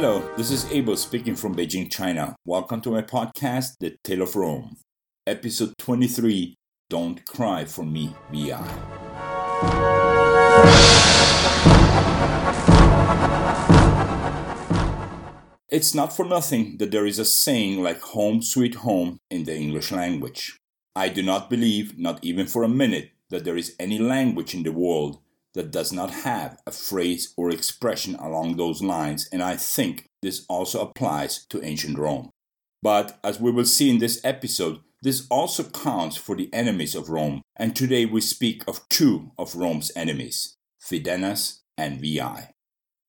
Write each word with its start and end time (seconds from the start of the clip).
Hello, 0.00 0.22
this 0.36 0.52
is 0.52 0.70
Abel 0.70 0.96
speaking 0.96 1.34
from 1.34 1.56
Beijing, 1.56 1.90
China. 1.90 2.36
Welcome 2.44 2.80
to 2.82 2.92
my 2.92 3.02
podcast, 3.02 3.78
The 3.80 3.96
Tale 4.04 4.22
of 4.22 4.36
Rome. 4.36 4.76
Episode 5.26 5.74
23 5.76 6.54
Don't 6.88 7.26
Cry 7.26 7.64
for 7.64 7.84
Me, 7.84 8.14
Veii. 8.30 8.52
It's 15.68 15.92
not 15.96 16.14
for 16.16 16.24
nothing 16.24 16.76
that 16.78 16.92
there 16.92 17.04
is 17.04 17.18
a 17.18 17.24
saying 17.24 17.82
like 17.82 18.00
home 18.00 18.40
sweet 18.40 18.76
home 18.76 19.18
in 19.32 19.46
the 19.46 19.56
English 19.56 19.90
language. 19.90 20.56
I 20.94 21.08
do 21.08 21.24
not 21.24 21.50
believe, 21.50 21.98
not 21.98 22.20
even 22.22 22.46
for 22.46 22.62
a 22.62 22.68
minute, 22.68 23.10
that 23.30 23.42
there 23.42 23.56
is 23.56 23.74
any 23.80 23.98
language 23.98 24.54
in 24.54 24.62
the 24.62 24.70
world 24.70 25.18
that 25.58 25.72
does 25.72 25.92
not 25.92 26.12
have 26.12 26.56
a 26.68 26.70
phrase 26.70 27.34
or 27.36 27.50
expression 27.50 28.14
along 28.14 28.56
those 28.56 28.80
lines, 28.80 29.28
and 29.32 29.42
I 29.42 29.56
think 29.56 30.06
this 30.22 30.46
also 30.48 30.80
applies 30.80 31.44
to 31.46 31.64
ancient 31.64 31.98
Rome. 31.98 32.30
But 32.80 33.18
as 33.24 33.40
we 33.40 33.50
will 33.50 33.64
see 33.64 33.90
in 33.90 33.98
this 33.98 34.20
episode, 34.22 34.78
this 35.02 35.26
also 35.28 35.64
counts 35.64 36.16
for 36.16 36.36
the 36.36 36.48
enemies 36.52 36.94
of 36.94 37.08
Rome, 37.08 37.42
and 37.56 37.74
today 37.74 38.06
we 38.06 38.20
speak 38.20 38.62
of 38.68 38.88
two 38.88 39.32
of 39.36 39.56
Rome's 39.56 39.90
enemies, 39.96 40.54
Fidenas 40.80 41.58
and 41.76 42.00
Veii. 42.00 42.50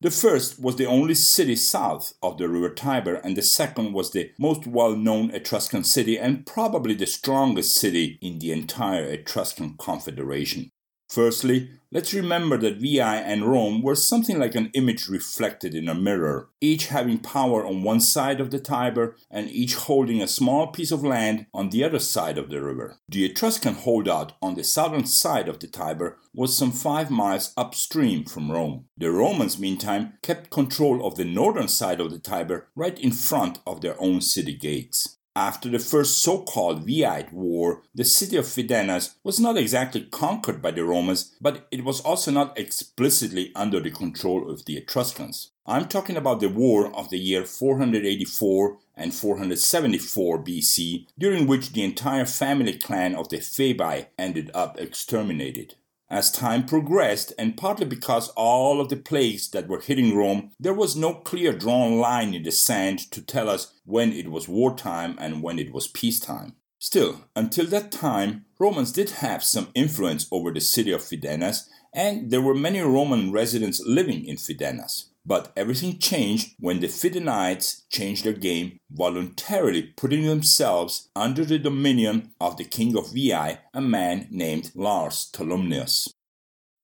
The 0.02 0.10
first 0.10 0.60
was 0.60 0.78
the 0.78 0.88
only 0.88 1.14
city 1.14 1.56
south 1.56 2.14
of 2.24 2.40
the 2.40 2.50
river 2.50 2.74
Tiber, 2.74 3.16
and 3.16 3.38
the 3.38 3.44
second 3.44 3.94
was 3.94 4.10
the 4.10 4.32
most 4.40 4.66
well 4.66 4.96
known 4.96 5.30
Etruscan 5.30 5.84
city 5.84 6.18
and 6.18 6.48
probably 6.48 6.96
the 6.96 7.06
strongest 7.06 7.76
city 7.76 8.18
in 8.24 8.40
the 8.40 8.52
entire 8.52 9.04
Etruscan 9.04 9.76
Confederation. 9.78 10.72
Firstly, 11.10 11.72
let's 11.92 12.14
remember 12.14 12.56
that 12.60 12.78
Veii 12.78 13.00
and 13.00 13.44
Rome 13.44 13.82
were 13.82 13.96
something 13.96 14.38
like 14.38 14.54
an 14.54 14.70
image 14.76 15.10
reflected 15.10 15.74
in 15.74 15.90
a 15.90 15.96
mirror, 15.96 16.50
each 16.62 16.86
having 16.88 17.18
power 17.18 17.66
on 17.66 17.82
one 17.82 18.00
side 18.00 18.40
of 18.40 18.52
the 18.52 18.60
Tiber 18.60 19.16
and 19.32 19.50
each 19.50 19.74
holding 19.74 20.22
a 20.22 20.28
small 20.28 20.68
piece 20.68 20.92
of 20.92 21.04
land 21.04 21.48
on 21.52 21.72
the 21.72 21.84
other 21.84 21.98
side 21.98 22.38
of 22.38 22.52
the 22.52 22.62
river. 22.62 22.98
The 23.10 23.26
Etruscan 23.26 23.74
holdout 23.74 24.34
on 24.40 24.54
the 24.54 24.64
southern 24.64 25.08
side 25.08 25.50
of 25.50 25.60
the 25.60 25.68
Tiber 25.68 26.20
was 26.36 26.56
some 26.56 26.72
five 26.72 27.10
miles 27.10 27.54
upstream 27.58 28.24
from 28.26 28.52
Rome. 28.52 28.86
The 28.96 29.10
Romans, 29.10 29.58
meantime, 29.58 30.14
kept 30.22 30.52
control 30.52 31.04
of 31.08 31.16
the 31.16 31.26
northern 31.26 31.70
side 31.70 32.00
of 32.00 32.12
the 32.12 32.20
Tiber 32.20 32.68
right 32.76 33.00
in 33.00 33.12
front 33.12 33.58
of 33.66 33.82
their 33.82 34.00
own 34.00 34.22
city 34.22 34.54
gates. 34.56 35.18
After 35.40 35.70
the 35.70 35.80
first 35.80 36.22
so 36.22 36.42
called 36.42 36.86
Veiite 36.86 37.32
War, 37.32 37.82
the 37.96 38.04
city 38.04 38.36
of 38.36 38.44
Fidenas 38.44 39.16
was 39.24 39.40
not 39.40 39.56
exactly 39.56 40.02
conquered 40.02 40.62
by 40.62 40.72
the 40.72 40.84
Romans, 40.84 41.34
but 41.40 41.66
it 41.72 41.86
was 41.86 42.02
also 42.02 42.30
not 42.30 42.60
explicitly 42.60 43.54
under 43.56 43.80
the 43.80 43.90
control 43.90 44.52
of 44.52 44.66
the 44.66 44.76
Etruscans. 44.76 45.52
I'm 45.66 45.88
talking 45.88 46.18
about 46.18 46.42
the 46.42 46.50
war 46.50 46.94
of 46.94 47.10
the 47.10 47.18
year 47.18 47.46
484 47.46 48.80
and 48.98 49.14
474 49.14 50.44
BC, 50.44 51.06
during 51.18 51.48
which 51.48 51.72
the 51.72 51.86
entire 51.86 52.26
family 52.26 52.74
clan 52.74 53.16
of 53.16 53.30
the 53.30 53.38
Fabii 53.38 54.08
ended 54.18 54.52
up 54.54 54.78
exterminated. 54.78 55.76
As 56.12 56.32
time 56.32 56.66
progressed, 56.66 57.34
and 57.38 57.56
partly 57.56 57.86
because 57.86 58.30
all 58.30 58.82
of 58.82 58.90
the 58.90 58.96
plagues 58.96 59.50
that 59.52 59.68
were 59.68 59.80
hitting 59.80 60.16
Rome, 60.16 60.52
there 60.60 60.74
was 60.74 60.96
no 60.96 61.14
clear 61.14 61.54
drawn 61.54 62.00
line 62.00 62.34
in 62.34 62.42
the 62.42 62.52
sand 62.52 63.00
to 63.12 63.22
tell 63.22 63.48
us 63.48 63.74
when 63.86 64.12
it 64.12 64.32
was 64.32 64.48
wartime 64.48 65.16
and 65.20 65.44
when 65.44 65.60
it 65.60 65.72
was 65.72 65.88
peacetime. 65.88 66.56
Still, 66.80 67.26
until 67.36 67.68
that 67.68 67.92
time, 67.92 68.46
Romans 68.58 68.92
did 68.92 69.12
have 69.22 69.44
some 69.44 69.70
influence 69.76 70.28
over 70.32 70.52
the 70.52 70.62
city 70.62 70.92
of 70.92 71.02
Fidenas, 71.02 71.68
and 71.94 72.32
there 72.32 72.42
were 72.42 72.56
many 72.56 72.80
Roman 72.80 73.32
residents 73.32 73.80
living 73.86 74.26
in 74.26 74.38
Fidenas. 74.38 75.09
But 75.30 75.54
everything 75.56 76.00
changed 76.00 76.56
when 76.60 76.80
the 76.80 76.88
Fidenites 76.88 77.84
changed 77.92 78.24
their 78.24 78.34
game, 78.34 78.80
voluntarily 78.90 79.84
putting 79.84 80.26
themselves 80.26 81.10
under 81.16 81.46
the 81.46 81.60
dominion 81.60 82.32
of 82.42 82.58
the 82.58 82.64
king 82.64 82.98
of 82.98 83.14
Veii, 83.14 83.60
a 83.72 83.80
man 83.80 84.28
named 84.32 84.72
Lars 84.74 85.30
Tolumnius. 85.32 86.12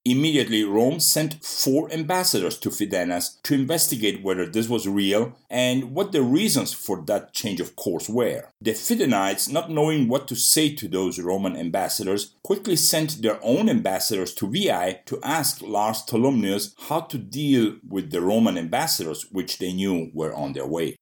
Immediately, 0.08 0.62
Rome 0.62 1.00
sent 1.00 1.44
four 1.44 1.90
ambassadors 1.90 2.56
to 2.58 2.70
Fidenas 2.70 3.42
to 3.42 3.54
investigate 3.54 4.22
whether 4.22 4.46
this 4.46 4.68
was 4.68 4.86
real 4.86 5.36
and 5.50 5.96
what 5.96 6.12
the 6.12 6.22
reasons 6.22 6.72
for 6.72 7.02
that 7.06 7.32
change 7.32 7.60
of 7.60 7.74
course 7.74 8.08
were. 8.08 8.44
The 8.60 8.70
Fidenites, 8.70 9.50
not 9.50 9.68
knowing 9.68 10.06
what 10.06 10.28
to 10.28 10.36
say 10.36 10.72
to 10.76 10.86
those 10.86 11.18
Roman 11.18 11.56
ambassadors, 11.56 12.36
quickly 12.44 12.76
sent 12.76 13.20
their 13.20 13.40
own 13.42 13.68
ambassadors 13.68 14.32
to 14.34 14.46
Veii 14.46 15.00
to 15.06 15.18
ask 15.24 15.60
Lars 15.60 16.04
Tolumnius 16.06 16.72
how 16.88 17.00
to 17.00 17.18
deal 17.18 17.74
with 17.88 18.12
the 18.12 18.20
Roman 18.20 18.56
ambassadors, 18.56 19.26
which 19.32 19.58
they 19.58 19.72
knew 19.72 20.12
were 20.14 20.32
on 20.32 20.52
their 20.52 20.68
way. 20.68 20.94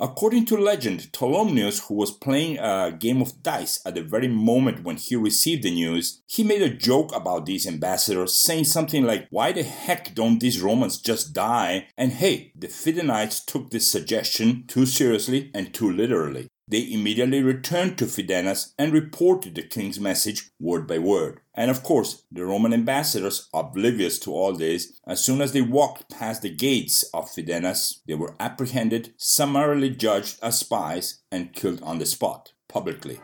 According 0.00 0.44
to 0.46 0.56
legend, 0.56 1.10
Tolumnius, 1.12 1.88
who 1.88 1.94
was 1.94 2.12
playing 2.12 2.56
a 2.60 2.96
game 2.96 3.20
of 3.20 3.42
dice 3.42 3.84
at 3.84 3.96
the 3.96 4.02
very 4.02 4.28
moment 4.28 4.84
when 4.84 4.96
he 4.96 5.16
received 5.16 5.64
the 5.64 5.72
news, 5.72 6.22
he 6.28 6.44
made 6.44 6.62
a 6.62 6.70
joke 6.70 7.12
about 7.12 7.46
these 7.46 7.66
ambassadors, 7.66 8.36
saying 8.36 8.64
something 8.64 9.04
like, 9.04 9.26
Why 9.30 9.50
the 9.50 9.64
heck 9.64 10.14
don't 10.14 10.38
these 10.38 10.62
Romans 10.62 10.98
just 10.98 11.32
die? 11.32 11.88
And 11.96 12.12
hey, 12.12 12.52
the 12.54 12.68
Fidenites 12.68 13.44
took 13.44 13.70
this 13.70 13.90
suggestion 13.90 14.64
too 14.68 14.86
seriously 14.86 15.50
and 15.52 15.74
too 15.74 15.90
literally. 15.90 16.46
They 16.70 16.92
immediately 16.92 17.42
returned 17.42 17.96
to 17.98 18.04
Fidenas 18.04 18.74
and 18.78 18.92
reported 18.92 19.54
the 19.54 19.62
king's 19.62 19.98
message 19.98 20.50
word 20.60 20.86
by 20.86 20.98
word. 20.98 21.40
And 21.54 21.70
of 21.70 21.82
course, 21.82 22.24
the 22.30 22.44
Roman 22.44 22.74
ambassadors, 22.74 23.48
oblivious 23.54 24.18
to 24.20 24.32
all 24.32 24.52
this, 24.52 25.00
as 25.06 25.24
soon 25.24 25.40
as 25.40 25.52
they 25.52 25.62
walked 25.62 26.10
past 26.10 26.42
the 26.42 26.54
gates 26.54 27.04
of 27.14 27.30
Fidenas, 27.30 28.00
they 28.06 28.14
were 28.14 28.34
apprehended, 28.38 29.14
summarily 29.16 29.88
judged 29.88 30.38
as 30.42 30.58
spies, 30.58 31.22
and 31.32 31.54
killed 31.54 31.82
on 31.82 31.98
the 31.98 32.06
spot, 32.06 32.52
publicly. 32.68 33.18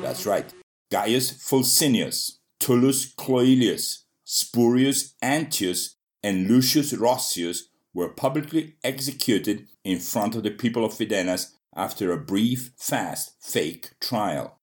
That's 0.00 0.24
right. 0.24 0.50
Gaius 0.90 1.30
Fulcinius, 1.32 2.38
Tullus 2.58 3.14
Cloelius, 3.14 4.04
Spurius 4.24 5.14
Antius, 5.20 5.96
and 6.22 6.48
Lucius 6.48 6.94
Roscius 6.94 7.68
were 7.92 8.08
publicly 8.08 8.76
executed 8.82 9.66
in 9.84 9.98
front 9.98 10.34
of 10.34 10.42
the 10.42 10.50
people 10.50 10.84
of 10.84 10.92
Fidenas 10.92 11.52
after 11.74 12.12
a 12.12 12.18
brief, 12.18 12.72
fast, 12.76 13.34
fake 13.40 13.90
trial. 14.00 14.58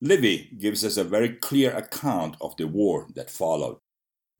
Livy 0.00 0.56
gives 0.58 0.84
us 0.84 0.96
a 0.96 1.04
very 1.04 1.28
clear 1.28 1.70
account 1.76 2.36
of 2.40 2.56
the 2.56 2.66
war 2.66 3.06
that 3.14 3.30
followed. 3.30 3.78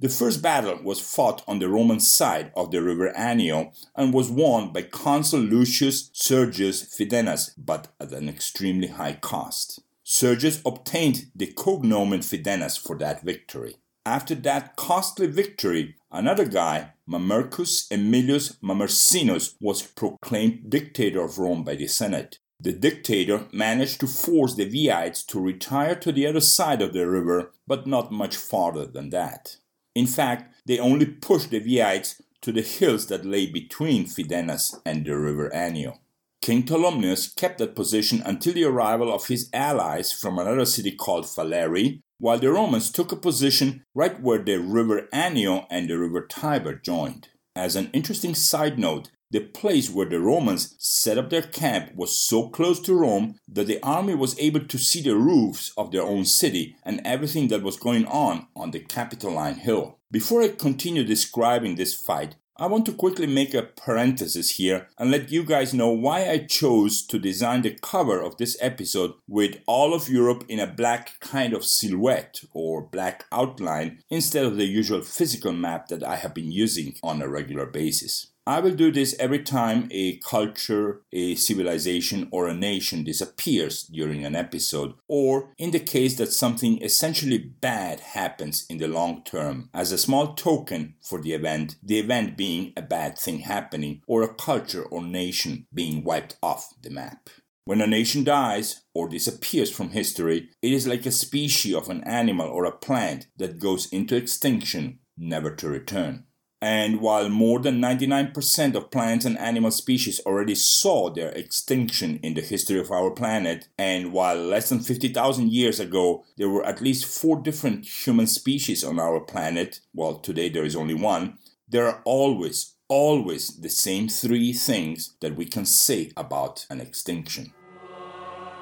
The 0.01 0.09
first 0.09 0.41
battle 0.41 0.79
was 0.83 0.99
fought 0.99 1.45
on 1.47 1.59
the 1.59 1.69
Roman 1.69 2.01
side 2.01 2.53
of 2.57 2.71
the 2.71 2.81
river 2.81 3.13
Anio 3.15 3.75
and 3.95 4.15
was 4.15 4.31
won 4.31 4.73
by 4.73 4.83
Consul 4.83 5.41
Lucius 5.41 6.09
Sergius 6.15 6.83
Fidenas, 6.83 7.51
but 7.59 7.89
at 8.01 8.13
an 8.13 8.27
extremely 8.27 8.89
high 8.89 9.19
cost. 9.21 9.81
Sergius 10.03 10.63
obtained 10.65 11.27
the 11.37 11.53
cognomen 11.53 12.21
Fidenas 12.21 12.79
for 12.79 12.97
that 12.97 13.21
victory. 13.21 13.77
After 14.07 14.35
that 14.37 14.75
costly 14.77 15.27
victory, 15.27 15.97
another 16.11 16.47
guy, 16.47 16.95
Mamercus 17.11 17.89
Aemilius 17.91 18.57
Mamercinus, 18.63 19.57
was 19.61 19.83
proclaimed 19.83 20.71
dictator 20.71 21.25
of 21.25 21.39
Rome 21.39 21.65
by 21.65 21.75
the 21.75 21.89
Senate. 21.89 22.39
The 22.61 22.73
dictator 22.73 23.49
managed 23.53 23.99
to 24.01 24.07
force 24.07 24.55
the 24.55 24.65
Veiites 24.65 25.27
to 25.27 25.41
retire 25.41 25.97
to 25.97 26.13
the 26.13 26.29
other 26.29 26.41
side 26.41 26.81
of 26.81 26.93
the 26.93 27.09
river, 27.09 27.53
but 27.67 27.85
not 27.85 28.13
much 28.13 28.37
farther 28.37 28.87
than 28.87 29.11
that. 29.11 29.57
In 29.97 30.07
fact, 30.07 30.55
they 30.67 30.79
only 30.79 31.07
pushed 31.07 31.51
the 31.51 31.61
Veiites 31.61 32.21
to 32.43 32.53
the 32.53 32.63
hills 32.63 33.07
that 33.07 33.25
lay 33.25 33.47
between 33.47 34.07
Fidenas 34.07 34.81
and 34.87 35.05
the 35.05 35.19
river 35.19 35.51
Anio. 35.53 35.99
King 36.41 36.63
Tolumnius 36.63 37.35
kept 37.35 37.59
that 37.59 37.75
position 37.75 38.23
until 38.25 38.55
the 38.55 38.65
arrival 38.65 39.13
of 39.13 39.27
his 39.27 39.51
allies 39.53 40.13
from 40.13 40.39
another 40.39 40.65
city 40.65 40.93
called 40.93 41.25
Falerii, 41.25 42.03
while 42.21 42.39
the 42.39 42.53
Romans 42.53 42.93
took 42.93 43.11
a 43.11 43.17
position 43.17 43.83
right 43.95 44.21
where 44.21 44.39
the 44.39 44.59
river 44.59 45.09
Anio 45.13 45.67
and 45.71 45.89
the 45.89 45.99
river 45.99 46.27
Tiber 46.27 46.75
joined. 46.75 47.29
As 47.57 47.75
an 47.75 47.91
interesting 47.93 48.35
side 48.35 48.79
note, 48.79 49.11
the 49.33 49.41
place 49.41 49.89
where 49.89 50.09
the 50.09 50.21
Romans 50.21 50.75
set 50.79 51.17
up 51.17 51.31
their 51.31 51.43
camp 51.43 51.95
was 51.95 52.19
so 52.19 52.49
close 52.49 52.81
to 52.81 52.95
Rome 52.95 53.37
that 53.49 53.67
the 53.67 53.83
army 53.83 54.15
was 54.15 54.39
able 54.39 54.61
to 54.61 54.79
see 54.79 55.01
the 55.01 55.17
roofs 55.17 55.73
of 55.79 55.93
their 55.93 56.03
own 56.03 56.25
city 56.25 56.77
and 56.85 57.01
everything 57.05 57.49
that 57.49 57.63
was 57.63 57.77
going 57.77 58.07
on 58.07 58.49
on 58.55 58.73
the 58.73 58.81
Capitoline 58.81 59.55
Hill. 59.55 59.99
Before 60.11 60.43
I 60.43 60.49
continue 60.49 61.05
describing 61.05 61.77
this 61.77 61.95
fight, 61.95 62.35
I 62.61 62.67
want 62.67 62.85
to 62.85 62.93
quickly 62.93 63.27
make 63.27 63.55
a 63.55 63.63
parenthesis 63.63 64.51
here 64.51 64.89
and 64.99 65.11
let 65.11 65.33
you 65.33 65.45
guys 65.45 65.73
know 65.73 65.89
why 65.89 66.29
I 66.29 66.41
chose 66.41 67.07
to 67.07 67.19
design 67.19 67.63
the 67.63 67.71
cover 67.81 68.21
of 68.21 68.37
this 68.37 68.55
episode 68.61 69.15
with 69.27 69.57
all 69.65 69.95
of 69.95 70.11
Europe 70.11 70.45
in 70.47 70.61
a 70.61 70.67
black 70.67 71.19
kind 71.21 71.55
of 71.55 71.65
silhouette 71.65 72.43
or 72.53 72.83
black 72.83 73.25
outline 73.33 74.03
instead 74.11 74.45
of 74.45 74.59
the 74.59 74.67
usual 74.67 75.01
physical 75.01 75.55
map 75.55 75.89
that 75.89 76.03
I 76.03 76.17
have 76.17 76.35
been 76.35 76.53
using 76.53 76.97
on 77.03 77.23
a 77.23 77.31
regular 77.31 77.65
basis. 77.65 78.27
I 78.47 78.61
will 78.61 78.75
do 78.75 78.91
this 78.91 79.15
every 79.19 79.43
time 79.43 79.89
a 79.91 80.17
culture, 80.19 81.03
a 81.13 81.35
civilization, 81.35 82.29
or 82.33 82.49
a 82.49 82.55
nation 82.55 83.05
disappears 83.05 83.85
during 83.85 84.25
an 84.25 84.35
episode, 84.35 84.95
or 85.09 85.53
in 85.59 85.71
the 85.71 85.79
case 85.79 86.17
that 86.17 86.33
something 86.33 86.83
essentially 86.83 87.39
bad 87.39 88.01
happens 88.01 88.67
in 88.71 88.79
the 88.79 88.89
long 88.89 89.23
term, 89.25 89.69
as 89.75 89.93
a 89.93 89.99
small 89.99 90.35
token 90.35 90.95
for 91.03 91.21
the 91.21 91.33
event, 91.33 91.77
the 91.83 91.99
event 91.99 92.37
being 92.37 92.73
a 92.77 92.83
bad 92.83 93.19
thing 93.19 93.41
happening, 93.41 94.03
or 94.07 94.23
a 94.23 94.35
culture 94.35 94.85
or 94.85 95.03
nation 95.03 95.67
being 95.73 96.03
wiped 96.03 96.37
off 96.43 96.75
the 96.83 96.91
map. 96.91 97.29
When 97.67 97.83
a 97.83 97.87
nation 97.87 98.25
dies 98.25 98.81
or 98.95 99.09
disappears 99.09 99.71
from 99.71 99.91
history, 99.91 100.49
it 100.63 100.73
is 100.73 100.89
like 100.89 101.07
a 101.07 101.13
species 101.13 101.75
of 101.75 101.89
an 101.89 102.03
animal 102.05 102.49
or 102.49 102.65
a 102.65 102.73
plant 102.73 103.27
that 103.37 103.61
goes 103.61 103.87
into 103.93 104.17
extinction, 104.17 104.99
never 105.17 105.55
to 105.57 105.69
return. 105.69 106.25
And 106.63 107.01
while 107.01 107.31
more 107.31 107.59
than 107.59 107.81
99% 107.81 108.75
of 108.75 108.91
plant 108.91 109.25
and 109.25 109.39
animal 109.39 109.71
species 109.71 110.21
already 110.27 110.55
saw 110.55 111.09
their 111.09 111.31
extinction 111.31 112.21
in 112.23 112.35
the 112.35 112.43
history 112.43 112.79
of 112.79 112.91
our 112.91 113.11
planet, 113.11 113.69
and 113.79 114.13
while 114.13 114.37
less 114.37 114.69
than 114.69 114.81
50,000 114.81 115.51
years 115.51 115.81
ago 115.81 116.25
there 116.37 116.51
were 116.51 116.67
at 116.67 116.83
least 116.83 117.07
four 117.07 117.41
different 117.41 117.87
human 117.87 118.27
species 118.27 118.85
on 118.85 118.99
our 118.99 119.21
planet, 119.21 119.81
well, 119.95 120.19
today 120.19 120.51
there 120.51 120.65
is 120.65 120.77
only 120.77 120.95
one, 120.95 121.39
there 121.67 121.87
are 121.87 122.03
always, 122.05 122.75
always 122.89 123.61
the 123.61 123.71
same 123.71 124.09
three 124.09 124.53
things 124.53 125.17
that 125.21 125.37
we 125.37 125.47
can 125.47 125.65
say 125.65 126.13
about 126.17 126.67
an 126.69 126.81
extinction. 126.81 127.55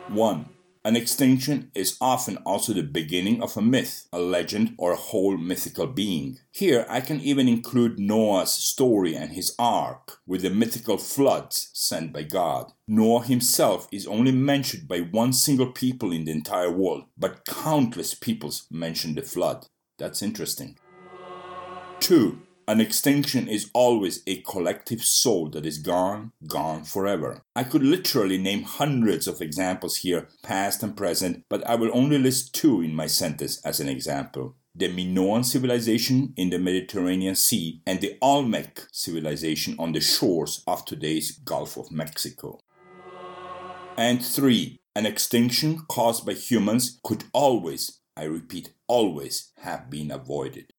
1. 0.08 0.48
An 0.88 0.96
extinction 0.96 1.70
is 1.74 1.98
often 2.00 2.38
also 2.46 2.72
the 2.72 2.82
beginning 2.82 3.42
of 3.42 3.58
a 3.58 3.60
myth, 3.60 4.08
a 4.10 4.18
legend, 4.18 4.74
or 4.78 4.92
a 4.92 4.96
whole 4.96 5.36
mythical 5.36 5.86
being. 5.86 6.38
Here 6.50 6.86
I 6.88 7.02
can 7.02 7.20
even 7.20 7.46
include 7.46 7.98
Noah's 7.98 8.54
story 8.54 9.14
and 9.14 9.32
his 9.32 9.54
ark, 9.58 10.20
with 10.26 10.40
the 10.40 10.48
mythical 10.48 10.96
floods 10.96 11.68
sent 11.74 12.14
by 12.14 12.22
God. 12.22 12.72
Noah 12.86 13.22
himself 13.22 13.86
is 13.92 14.06
only 14.06 14.32
mentioned 14.32 14.88
by 14.88 15.00
one 15.00 15.34
single 15.34 15.72
people 15.72 16.10
in 16.10 16.24
the 16.24 16.32
entire 16.32 16.70
world, 16.70 17.04
but 17.18 17.44
countless 17.44 18.14
peoples 18.14 18.66
mention 18.70 19.14
the 19.14 19.20
flood. 19.20 19.66
That's 19.98 20.22
interesting. 20.22 20.78
2. 22.00 22.40
An 22.68 22.82
extinction 22.82 23.48
is 23.48 23.70
always 23.72 24.22
a 24.26 24.42
collective 24.42 25.02
soul 25.02 25.48
that 25.52 25.64
is 25.64 25.78
gone, 25.78 26.32
gone 26.46 26.84
forever. 26.84 27.40
I 27.56 27.64
could 27.64 27.82
literally 27.82 28.36
name 28.36 28.64
hundreds 28.64 29.26
of 29.26 29.40
examples 29.40 29.96
here, 29.96 30.28
past 30.42 30.82
and 30.82 30.94
present, 30.94 31.44
but 31.48 31.66
I 31.66 31.76
will 31.76 31.90
only 31.94 32.18
list 32.18 32.54
two 32.54 32.82
in 32.82 32.94
my 32.94 33.06
sentence 33.06 33.58
as 33.64 33.80
an 33.80 33.88
example 33.88 34.54
the 34.74 34.88
Minoan 34.88 35.44
civilization 35.44 36.34
in 36.36 36.50
the 36.50 36.58
Mediterranean 36.58 37.34
Sea 37.34 37.80
and 37.86 38.02
the 38.02 38.18
Olmec 38.20 38.86
civilization 38.92 39.74
on 39.78 39.92
the 39.92 40.00
shores 40.00 40.62
of 40.66 40.84
today's 40.84 41.38
Gulf 41.38 41.78
of 41.78 41.90
Mexico. 41.90 42.60
And 43.96 44.22
three, 44.22 44.78
an 44.94 45.06
extinction 45.06 45.86
caused 45.88 46.26
by 46.26 46.34
humans 46.34 47.00
could 47.02 47.24
always, 47.32 47.98
I 48.14 48.24
repeat, 48.24 48.74
always 48.86 49.52
have 49.62 49.88
been 49.88 50.10
avoided. 50.10 50.74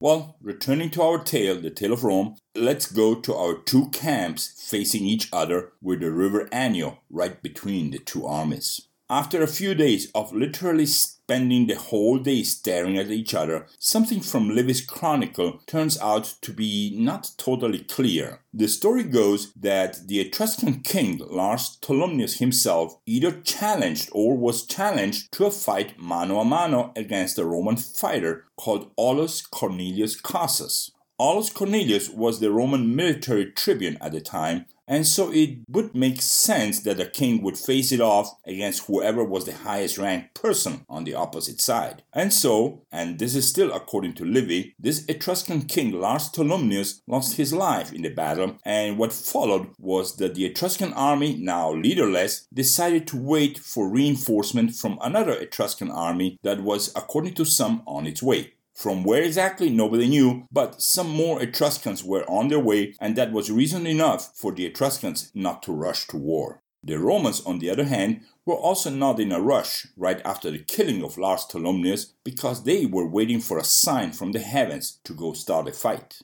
Well, 0.00 0.36
returning 0.42 0.90
to 0.90 1.02
our 1.02 1.22
tale, 1.22 1.60
the 1.60 1.70
tale 1.70 1.92
of 1.92 2.04
Rome, 2.04 2.36
let's 2.54 2.90
go 2.90 3.14
to 3.14 3.34
our 3.34 3.54
two 3.54 3.88
camps 3.90 4.60
facing 4.68 5.04
each 5.06 5.28
other 5.32 5.72
with 5.80 6.00
the 6.00 6.10
river 6.10 6.48
Anio 6.52 6.98
right 7.08 7.40
between 7.42 7.90
the 7.90 7.98
two 7.98 8.26
armies. 8.26 8.88
After 9.08 9.42
a 9.42 9.46
few 9.46 9.74
days 9.74 10.10
of 10.14 10.32
literally 10.32 10.86
spending 11.24 11.66
the 11.66 11.74
whole 11.74 12.18
day 12.18 12.42
staring 12.42 12.98
at 12.98 13.10
each 13.10 13.34
other, 13.34 13.66
something 13.78 14.20
from 14.20 14.54
Livy's 14.54 14.84
chronicle 14.84 15.58
turns 15.66 15.98
out 16.00 16.34
to 16.42 16.52
be 16.52 16.94
not 16.98 17.30
totally 17.38 17.78
clear. 17.78 18.40
The 18.52 18.68
story 18.68 19.04
goes 19.04 19.50
that 19.54 20.06
the 20.06 20.20
Etruscan 20.20 20.80
king 20.80 21.22
Lars 21.30 21.78
Tolumnius 21.80 22.38
himself 22.40 22.98
either 23.06 23.40
challenged 23.40 24.10
or 24.12 24.36
was 24.36 24.66
challenged 24.66 25.32
to 25.32 25.46
a 25.46 25.50
fight 25.50 25.98
mano 25.98 26.40
a 26.40 26.44
mano 26.44 26.92
against 26.94 27.38
a 27.38 27.46
Roman 27.46 27.76
fighter 27.76 28.44
called 28.56 28.90
Aulus 28.96 29.40
Cornelius 29.46 30.20
Cassus. 30.20 30.90
Aulus 31.16 31.48
Cornelius 31.48 32.10
was 32.10 32.40
the 32.40 32.50
Roman 32.50 32.94
military 32.94 33.50
tribune 33.52 33.96
at 34.00 34.12
the 34.12 34.20
time 34.20 34.66
and 34.86 35.06
so 35.06 35.32
it 35.32 35.58
would 35.68 35.94
make 35.94 36.20
sense 36.20 36.80
that 36.80 36.98
the 36.98 37.06
king 37.06 37.42
would 37.42 37.58
face 37.58 37.92
it 37.92 38.00
off 38.00 38.30
against 38.46 38.86
whoever 38.86 39.24
was 39.24 39.44
the 39.44 39.54
highest 39.54 39.98
ranked 39.98 40.34
person 40.34 40.84
on 40.88 41.04
the 41.04 41.14
opposite 41.14 41.60
side. 41.60 42.02
And 42.12 42.32
so, 42.32 42.84
and 42.92 43.18
this 43.18 43.34
is 43.34 43.48
still 43.48 43.72
according 43.72 44.14
to 44.14 44.24
Livy, 44.24 44.74
this 44.78 45.04
Etruscan 45.06 45.62
king 45.62 45.92
Lars 45.92 46.28
Tolumnius 46.30 47.00
lost 47.06 47.36
his 47.36 47.52
life 47.52 47.92
in 47.92 48.02
the 48.02 48.10
battle, 48.10 48.58
and 48.64 48.98
what 48.98 49.12
followed 49.12 49.68
was 49.78 50.16
that 50.16 50.34
the 50.34 50.46
Etruscan 50.46 50.92
army, 50.92 51.36
now 51.36 51.72
leaderless, 51.72 52.46
decided 52.52 53.06
to 53.08 53.16
wait 53.16 53.58
for 53.58 53.88
reinforcement 53.88 54.74
from 54.74 54.98
another 55.02 55.32
Etruscan 55.32 55.90
army 55.90 56.38
that 56.42 56.62
was, 56.62 56.92
according 56.96 57.34
to 57.34 57.44
some, 57.44 57.82
on 57.86 58.06
its 58.06 58.22
way. 58.22 58.53
From 58.74 59.04
where 59.04 59.22
exactly, 59.22 59.70
nobody 59.70 60.08
knew, 60.08 60.48
but 60.50 60.82
some 60.82 61.08
more 61.08 61.40
Etruscans 61.40 62.02
were 62.02 62.28
on 62.28 62.48
their 62.48 62.58
way, 62.58 62.94
and 63.00 63.16
that 63.16 63.32
was 63.32 63.50
reason 63.50 63.86
enough 63.86 64.36
for 64.36 64.52
the 64.52 64.66
Etruscans 64.66 65.30
not 65.34 65.62
to 65.62 65.72
rush 65.72 66.06
to 66.08 66.16
war. 66.16 66.60
The 66.82 66.98
Romans, 66.98 67.40
on 67.46 67.60
the 67.60 67.70
other 67.70 67.84
hand, 67.84 68.22
were 68.44 68.56
also 68.56 68.90
not 68.90 69.18
in 69.18 69.32
a 69.32 69.40
rush 69.40 69.86
right 69.96 70.20
after 70.24 70.50
the 70.50 70.58
killing 70.58 71.02
of 71.02 71.16
Lars 71.16 71.46
Tolumnius 71.46 72.12
because 72.24 72.64
they 72.64 72.84
were 72.84 73.08
waiting 73.08 73.40
for 73.40 73.58
a 73.58 73.64
sign 73.64 74.12
from 74.12 74.32
the 74.32 74.40
heavens 74.40 74.98
to 75.04 75.14
go 75.14 75.32
start 75.32 75.68
a 75.68 75.72
fight. 75.72 76.18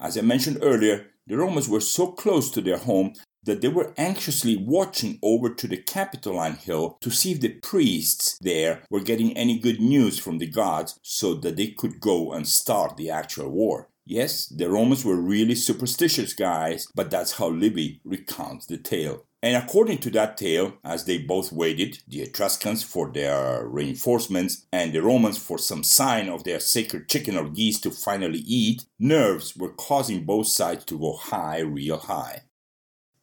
As 0.00 0.18
I 0.18 0.22
mentioned 0.22 0.58
earlier, 0.62 1.06
the 1.26 1.36
Romans 1.36 1.68
were 1.68 1.80
so 1.80 2.08
close 2.08 2.50
to 2.50 2.60
their 2.60 2.78
home 2.78 3.12
that 3.44 3.60
they 3.60 3.68
were 3.68 3.94
anxiously 3.96 4.56
watching 4.56 5.18
over 5.22 5.50
to 5.50 5.66
the 5.66 5.76
Capitoline 5.76 6.56
Hill 6.56 6.98
to 7.00 7.10
see 7.10 7.32
if 7.32 7.40
the 7.40 7.48
priests 7.48 8.38
there 8.40 8.82
were 8.90 9.00
getting 9.00 9.36
any 9.36 9.58
good 9.58 9.80
news 9.80 10.18
from 10.18 10.38
the 10.38 10.46
gods 10.46 10.98
so 11.02 11.34
that 11.34 11.56
they 11.56 11.68
could 11.68 12.00
go 12.00 12.32
and 12.32 12.46
start 12.46 12.96
the 12.96 13.10
actual 13.10 13.50
war. 13.50 13.88
Yes, 14.06 14.46
the 14.46 14.68
Romans 14.68 15.04
were 15.04 15.20
really 15.20 15.54
superstitious 15.54 16.32
guys, 16.32 16.88
but 16.94 17.10
that's 17.10 17.32
how 17.32 17.48
Livy 17.48 18.00
recounts 18.04 18.66
the 18.66 18.76
tale. 18.76 19.24
And 19.42 19.56
according 19.56 19.98
to 19.98 20.10
that 20.10 20.36
tale, 20.36 20.74
as 20.84 21.04
they 21.04 21.18
both 21.18 21.50
waited, 21.50 22.02
the 22.06 22.22
Etruscans 22.22 22.82
for 22.82 23.10
their 23.10 23.66
reinforcements 23.66 24.66
and 24.70 24.92
the 24.92 25.00
Romans 25.00 25.38
for 25.38 25.58
some 25.58 25.82
sign 25.82 26.28
of 26.28 26.44
their 26.44 26.60
sacred 26.60 27.08
chicken 27.08 27.38
or 27.38 27.48
geese 27.48 27.80
to 27.80 27.90
finally 27.90 28.40
eat, 28.40 28.84
nerves 28.98 29.56
were 29.56 29.72
causing 29.72 30.24
both 30.24 30.48
sides 30.48 30.84
to 30.86 30.98
go 30.98 31.14
high, 31.14 31.60
real 31.60 31.98
high. 31.98 32.42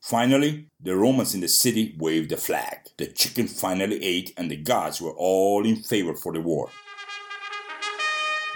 Finally, 0.07 0.69
the 0.79 0.95
Romans 0.95 1.35
in 1.35 1.41
the 1.41 1.49
city 1.49 1.93
waved 1.99 2.29
the 2.29 2.37
flag. 2.37 2.77
The 2.95 3.07
chicken 3.07 3.45
finally 3.45 4.01
ate, 4.01 4.31
and 4.37 4.49
the 4.49 4.55
gods 4.55 5.01
were 5.01 5.11
all 5.11 5.65
in 5.65 5.75
favor 5.75 6.15
for 6.15 6.31
the 6.31 6.39
war. 6.39 6.69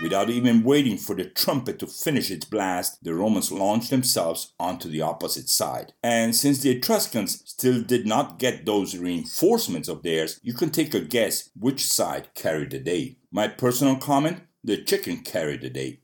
Without 0.02 0.30
even 0.30 0.64
waiting 0.64 0.98
for 0.98 1.14
the 1.14 1.26
trumpet 1.26 1.78
to 1.80 1.88
finish 1.88 2.32
its 2.32 2.46
blast, 2.46 3.04
the 3.04 3.14
Romans 3.14 3.52
launched 3.52 3.90
themselves 3.90 4.54
onto 4.62 4.88
the 4.88 5.02
opposite 5.02 5.50
side. 5.50 5.92
And 6.02 6.34
since 6.34 6.60
the 6.60 6.70
Etruscans 6.70 7.44
still 7.46 7.82
did 7.82 8.08
not 8.08 8.40
get 8.40 8.66
those 8.66 8.98
reinforcements 8.98 9.90
of 9.90 10.04
theirs, 10.04 10.40
you 10.42 10.54
can 10.54 10.70
take 10.70 10.94
a 10.94 11.02
guess 11.02 11.50
which 11.60 11.86
side 11.86 12.30
carried 12.34 12.72
the 12.72 12.80
day. 12.80 13.18
My 13.30 13.50
personal 13.50 13.98
comment 13.98 14.44
the 14.64 14.82
chicken 14.84 15.18
carried 15.18 15.62
the 15.62 15.70
day. 15.70 16.01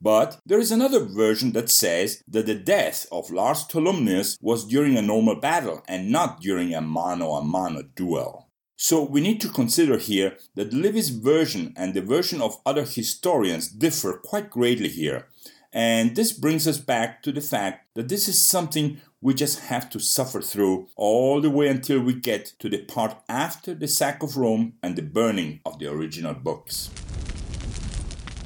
But 0.00 0.40
there 0.44 0.58
is 0.58 0.70
another 0.70 1.04
version 1.04 1.52
that 1.52 1.70
says 1.70 2.22
that 2.28 2.46
the 2.46 2.54
death 2.54 3.06
of 3.10 3.30
Lars 3.30 3.64
Tolumnius 3.64 4.36
was 4.40 4.66
during 4.66 4.96
a 4.96 5.02
normal 5.02 5.36
battle 5.36 5.82
and 5.88 6.10
not 6.10 6.40
during 6.40 6.74
a 6.74 6.80
mano 6.80 7.32
a 7.32 7.42
mano 7.42 7.82
duel. 7.82 8.46
So 8.76 9.02
we 9.02 9.22
need 9.22 9.40
to 9.40 9.48
consider 9.48 9.96
here 9.96 10.36
that 10.54 10.74
Livy's 10.74 11.08
version 11.08 11.72
and 11.76 11.94
the 11.94 12.02
version 12.02 12.42
of 12.42 12.60
other 12.66 12.84
historians 12.84 13.68
differ 13.68 14.20
quite 14.22 14.50
greatly 14.50 14.88
here. 14.88 15.28
And 15.72 16.14
this 16.14 16.32
brings 16.32 16.68
us 16.68 16.78
back 16.78 17.22
to 17.22 17.32
the 17.32 17.40
fact 17.40 17.94
that 17.94 18.08
this 18.08 18.28
is 18.28 18.46
something 18.46 19.00
we 19.22 19.32
just 19.32 19.60
have 19.60 19.88
to 19.90 19.98
suffer 19.98 20.42
through 20.42 20.88
all 20.94 21.40
the 21.40 21.50
way 21.50 21.68
until 21.68 22.00
we 22.00 22.14
get 22.14 22.52
to 22.58 22.68
the 22.68 22.84
part 22.84 23.16
after 23.28 23.74
the 23.74 23.88
sack 23.88 24.22
of 24.22 24.36
Rome 24.36 24.74
and 24.82 24.94
the 24.94 25.02
burning 25.02 25.60
of 25.64 25.78
the 25.78 25.90
original 25.90 26.34
books. 26.34 26.90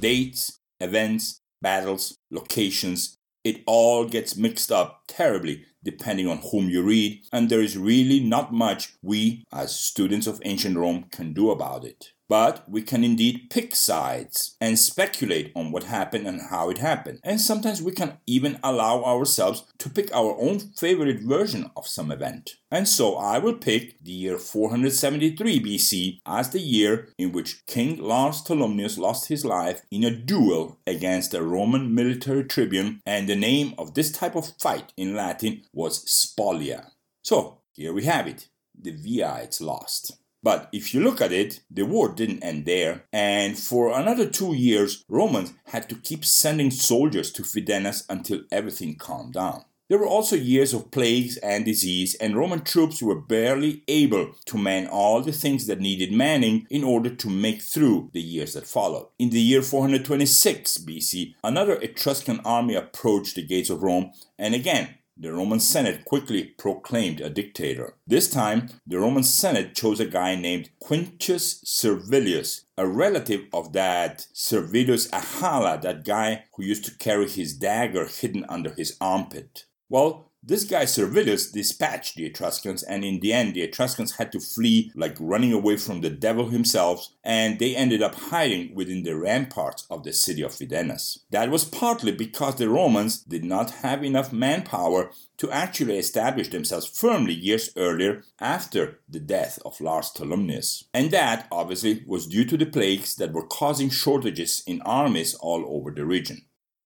Dates, 0.00 0.59
events, 0.80 1.40
battles, 1.62 2.16
locations, 2.30 3.16
it 3.44 3.62
all 3.66 4.06
gets 4.06 4.36
mixed 4.36 4.70
up 4.70 5.02
terribly 5.08 5.64
depending 5.82 6.28
on 6.28 6.38
whom 6.50 6.68
you 6.68 6.82
read, 6.82 7.22
and 7.32 7.48
there 7.48 7.62
is 7.62 7.78
really 7.78 8.20
not 8.20 8.52
much 8.52 8.92
we, 9.02 9.44
as 9.52 9.74
students 9.74 10.26
of 10.26 10.40
ancient 10.44 10.76
Rome, 10.76 11.06
can 11.10 11.32
do 11.32 11.50
about 11.50 11.84
it. 11.84 12.12
But 12.30 12.62
we 12.70 12.82
can 12.82 13.02
indeed 13.02 13.50
pick 13.50 13.74
sides 13.74 14.56
and 14.60 14.78
speculate 14.78 15.50
on 15.56 15.72
what 15.72 15.82
happened 15.82 16.28
and 16.28 16.42
how 16.42 16.70
it 16.70 16.78
happened. 16.78 17.18
And 17.24 17.40
sometimes 17.40 17.82
we 17.82 17.90
can 17.90 18.18
even 18.24 18.60
allow 18.62 19.02
ourselves 19.02 19.64
to 19.78 19.90
pick 19.90 20.14
our 20.14 20.40
own 20.40 20.60
favorite 20.60 21.22
version 21.22 21.72
of 21.76 21.88
some 21.88 22.12
event. 22.12 22.52
And 22.70 22.86
so 22.86 23.16
I 23.16 23.38
will 23.38 23.54
pick 23.54 23.98
the 24.00 24.12
year 24.12 24.38
473 24.38 25.60
BC 25.60 26.20
as 26.24 26.50
the 26.50 26.60
year 26.60 27.08
in 27.18 27.32
which 27.32 27.66
King 27.66 27.96
Lars 27.96 28.44
Tolumnius 28.44 28.96
lost 28.96 29.26
his 29.26 29.44
life 29.44 29.82
in 29.90 30.04
a 30.04 30.14
duel 30.14 30.78
against 30.86 31.34
a 31.34 31.42
Roman 31.42 31.92
military 31.92 32.44
tribune, 32.44 33.00
and 33.04 33.28
the 33.28 33.34
name 33.34 33.74
of 33.76 33.94
this 33.94 34.12
type 34.12 34.36
of 34.36 34.52
fight 34.60 34.92
in 34.96 35.16
Latin 35.16 35.62
was 35.72 36.04
Spolia. 36.04 36.90
So 37.24 37.62
here 37.72 37.92
we 37.92 38.04
have 38.04 38.28
it. 38.28 38.46
The 38.80 38.92
Veiites 38.92 39.60
lost. 39.60 40.19
But 40.42 40.68
if 40.72 40.94
you 40.94 41.02
look 41.02 41.20
at 41.20 41.32
it, 41.32 41.60
the 41.70 41.84
war 41.84 42.08
didn't 42.08 42.42
end 42.42 42.64
there, 42.64 43.04
and 43.12 43.58
for 43.58 43.92
another 43.92 44.26
two 44.26 44.54
years, 44.54 45.04
Romans 45.08 45.52
had 45.66 45.88
to 45.90 45.94
keep 45.94 46.24
sending 46.24 46.70
soldiers 46.70 47.30
to 47.32 47.42
Fidenas 47.42 48.04
until 48.08 48.42
everything 48.50 48.96
calmed 48.96 49.34
down. 49.34 49.64
There 49.90 49.98
were 49.98 50.06
also 50.06 50.36
years 50.36 50.72
of 50.72 50.92
plagues 50.92 51.36
and 51.38 51.64
disease, 51.64 52.14
and 52.14 52.36
Roman 52.36 52.62
troops 52.62 53.02
were 53.02 53.20
barely 53.20 53.82
able 53.88 54.36
to 54.44 54.56
man 54.56 54.86
all 54.86 55.20
the 55.20 55.32
things 55.32 55.66
that 55.66 55.80
needed 55.80 56.12
manning 56.12 56.68
in 56.70 56.84
order 56.84 57.10
to 57.10 57.28
make 57.28 57.60
through 57.60 58.10
the 58.12 58.22
years 58.22 58.52
that 58.54 58.68
followed. 58.68 59.08
In 59.18 59.30
the 59.30 59.40
year 59.40 59.62
426 59.62 60.78
BC, 60.78 61.34
another 61.42 61.74
Etruscan 61.74 62.38
army 62.44 62.76
approached 62.76 63.34
the 63.34 63.42
gates 63.42 63.68
of 63.68 63.82
Rome, 63.82 64.12
and 64.38 64.54
again, 64.54 64.94
the 65.20 65.30
Roman 65.30 65.60
Senate 65.60 66.06
quickly 66.06 66.44
proclaimed 66.44 67.20
a 67.20 67.28
dictator. 67.28 67.94
This 68.06 68.30
time, 68.30 68.70
the 68.86 68.98
Roman 68.98 69.22
Senate 69.22 69.74
chose 69.74 70.00
a 70.00 70.06
guy 70.06 70.34
named 70.34 70.70
Quintus 70.80 71.60
Servilius, 71.62 72.64
a 72.78 72.86
relative 72.86 73.42
of 73.52 73.74
that 73.74 74.26
Servilius 74.32 75.10
Ahala, 75.10 75.82
that 75.82 76.06
guy 76.06 76.44
who 76.54 76.64
used 76.64 76.86
to 76.86 76.96
carry 76.96 77.28
his 77.28 77.52
dagger 77.52 78.06
hidden 78.06 78.46
under 78.48 78.70
his 78.70 78.96
armpit. 78.98 79.66
Well, 79.90 80.30
this 80.40 80.62
guy 80.62 80.84
Servilius 80.84 81.50
dispatched 81.50 82.14
the 82.14 82.24
Etruscans, 82.24 82.84
and 82.84 83.04
in 83.04 83.18
the 83.18 83.32
end, 83.32 83.54
the 83.54 83.62
Etruscans 83.62 84.12
had 84.16 84.30
to 84.30 84.38
flee 84.38 84.92
like 84.94 85.16
running 85.18 85.52
away 85.52 85.76
from 85.76 86.00
the 86.00 86.10
devil 86.10 86.48
himself, 86.48 87.08
and 87.24 87.58
they 87.58 87.74
ended 87.74 88.00
up 88.00 88.14
hiding 88.14 88.72
within 88.72 89.02
the 89.02 89.16
ramparts 89.16 89.88
of 89.90 90.04
the 90.04 90.12
city 90.12 90.42
of 90.42 90.52
Fidenas. 90.52 91.18
That 91.30 91.50
was 91.50 91.64
partly 91.64 92.12
because 92.12 92.54
the 92.54 92.68
Romans 92.68 93.18
did 93.18 93.44
not 93.44 93.70
have 93.82 94.04
enough 94.04 94.32
manpower 94.32 95.10
to 95.38 95.50
actually 95.50 95.98
establish 95.98 96.48
themselves 96.48 96.86
firmly 96.86 97.34
years 97.34 97.70
earlier 97.76 98.22
after 98.38 99.00
the 99.08 99.20
death 99.20 99.58
of 99.64 99.80
Lars 99.80 100.12
Tolumnius. 100.16 100.84
And 100.94 101.10
that, 101.10 101.48
obviously, 101.50 102.04
was 102.06 102.28
due 102.28 102.44
to 102.44 102.56
the 102.56 102.66
plagues 102.66 103.16
that 103.16 103.32
were 103.32 103.46
causing 103.46 103.90
shortages 103.90 104.62
in 104.68 104.82
armies 104.82 105.34
all 105.34 105.64
over 105.66 105.90
the 105.90 106.06
region. 106.06 106.46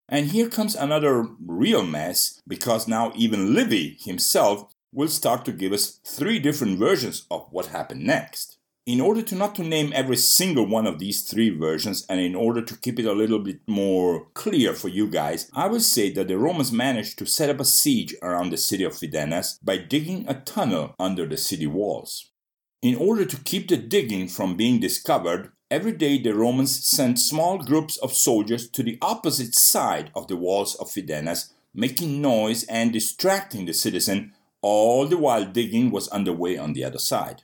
And 0.10 0.28
here 0.28 0.50
comes 0.50 0.76
another 0.76 1.28
real 1.46 1.84
mess 1.84 2.42
because 2.48 2.88
now 2.88 3.14
even 3.16 3.54
Livy 3.54 3.98
himself 4.02 4.74
will 4.92 5.08
start 5.08 5.46
to 5.46 5.52
give 5.52 5.74
us 5.74 6.00
three 6.06 6.40
different 6.40 6.78
versions 6.78 7.26
of 7.32 7.48
what 7.52 7.68
happened 7.68 8.04
next. 8.04 8.58
In 8.86 9.00
order 9.00 9.22
to 9.22 9.36
not 9.36 9.56
to 9.56 9.64
name 9.64 9.94
every 9.96 10.18
single 10.18 10.68
one 10.68 10.86
of 10.86 11.00
these 11.00 11.24
three 11.24 11.50
versions 11.50 12.06
and 12.10 12.20
in 12.20 12.36
order 12.36 12.62
to 12.62 12.78
keep 12.78 13.00
it 13.00 13.06
a 13.06 13.14
little 13.14 13.40
bit 13.40 13.62
more 13.66 14.28
clear 14.34 14.74
for 14.74 14.90
you 14.90 15.08
guys, 15.08 15.50
I 15.54 15.68
will 15.68 15.80
say 15.80 16.12
that 16.12 16.28
the 16.28 16.38
Romans 16.38 16.72
managed 16.74 17.18
to 17.20 17.26
set 17.26 17.50
up 17.50 17.62
a 17.62 17.66
siege 17.66 18.14
around 18.22 18.50
the 18.50 18.58
city 18.58 18.84
of 18.84 18.92
Fidenas 18.92 19.58
by 19.64 19.78
digging 19.78 20.26
a 20.28 20.42
tunnel 20.42 20.96
under 21.00 21.26
the 21.26 21.38
city 21.38 21.66
walls. 21.66 22.30
In 22.82 22.96
order 22.96 23.24
to 23.24 23.38
keep 23.38 23.70
the 23.70 23.78
digging 23.78 24.28
from 24.28 24.58
being 24.58 24.82
discovered, 24.82 25.54
Every 25.74 25.94
day, 25.94 26.20
the 26.20 26.36
Romans 26.36 26.88
sent 26.88 27.18
small 27.18 27.58
groups 27.58 27.98
of 27.98 28.14
soldiers 28.14 28.70
to 28.70 28.84
the 28.84 29.00
opposite 29.02 29.56
side 29.56 30.12
of 30.14 30.28
the 30.28 30.38
walls 30.38 30.76
of 30.76 30.92
Fidenas, 30.92 31.52
making 31.74 32.22
noise 32.22 32.64
and 32.66 32.94
distracting 32.94 33.66
the 33.66 33.74
citizen, 33.74 34.34
all 34.62 35.08
the 35.08 35.18
while 35.18 35.46
digging 35.46 35.90
was 35.90 36.08
underway 36.10 36.60
on 36.60 36.74
the 36.74 36.84
other 36.84 37.00
side. 37.00 37.42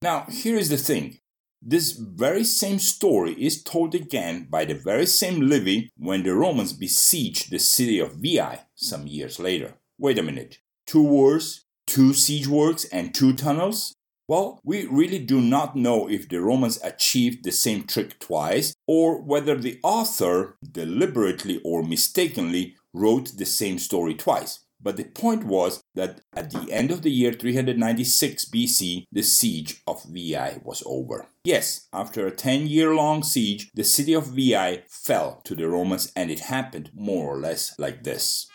Now, 0.00 0.26
here 0.30 0.56
is 0.56 0.68
the 0.68 0.76
thing 0.76 1.18
this 1.60 1.90
very 1.90 2.44
same 2.44 2.78
story 2.78 3.32
is 3.32 3.64
told 3.64 3.96
again 3.96 4.46
by 4.48 4.64
the 4.64 4.74
very 4.74 5.06
same 5.06 5.40
Livy 5.40 5.90
when 5.98 6.22
the 6.22 6.36
Romans 6.36 6.72
besieged 6.72 7.50
the 7.50 7.58
city 7.58 7.98
of 7.98 8.14
Veii 8.14 8.60
some 8.76 9.08
years 9.08 9.40
later. 9.40 9.74
Wait 9.98 10.20
a 10.20 10.22
minute. 10.22 10.58
Two 10.86 11.02
wars, 11.02 11.64
two 11.84 12.14
siege 12.14 12.46
works, 12.46 12.84
and 12.84 13.12
two 13.12 13.32
tunnels? 13.32 13.95
Well, 14.28 14.60
we 14.64 14.86
really 14.86 15.20
do 15.20 15.40
not 15.40 15.76
know 15.76 16.08
if 16.08 16.28
the 16.28 16.40
Romans 16.40 16.80
achieved 16.82 17.44
the 17.44 17.52
same 17.52 17.84
trick 17.84 18.18
twice 18.18 18.74
or 18.86 19.22
whether 19.22 19.56
the 19.56 19.78
author 19.84 20.56
deliberately 20.60 21.60
or 21.64 21.84
mistakenly 21.84 22.74
wrote 22.92 23.36
the 23.36 23.46
same 23.46 23.78
story 23.78 24.14
twice. 24.14 24.64
But 24.80 24.96
the 24.96 25.04
point 25.04 25.44
was 25.44 25.80
that 25.94 26.20
at 26.34 26.50
the 26.50 26.70
end 26.70 26.90
of 26.90 27.02
the 27.02 27.10
year 27.10 27.32
396 27.32 28.46
BC, 28.46 29.04
the 29.10 29.22
siege 29.22 29.82
of 29.86 30.02
Veii 30.04 30.60
was 30.62 30.82
over. 30.84 31.26
Yes, 31.44 31.88
after 31.92 32.26
a 32.26 32.30
10 32.30 32.66
year 32.66 32.94
long 32.94 33.22
siege, 33.22 33.70
the 33.74 33.84
city 33.84 34.12
of 34.12 34.34
Veii 34.34 34.82
fell 34.88 35.40
to 35.44 35.54
the 35.54 35.68
Romans 35.68 36.12
and 36.16 36.30
it 36.30 36.40
happened 36.40 36.90
more 36.94 37.32
or 37.32 37.38
less 37.38 37.74
like 37.78 38.02
this. 38.02 38.48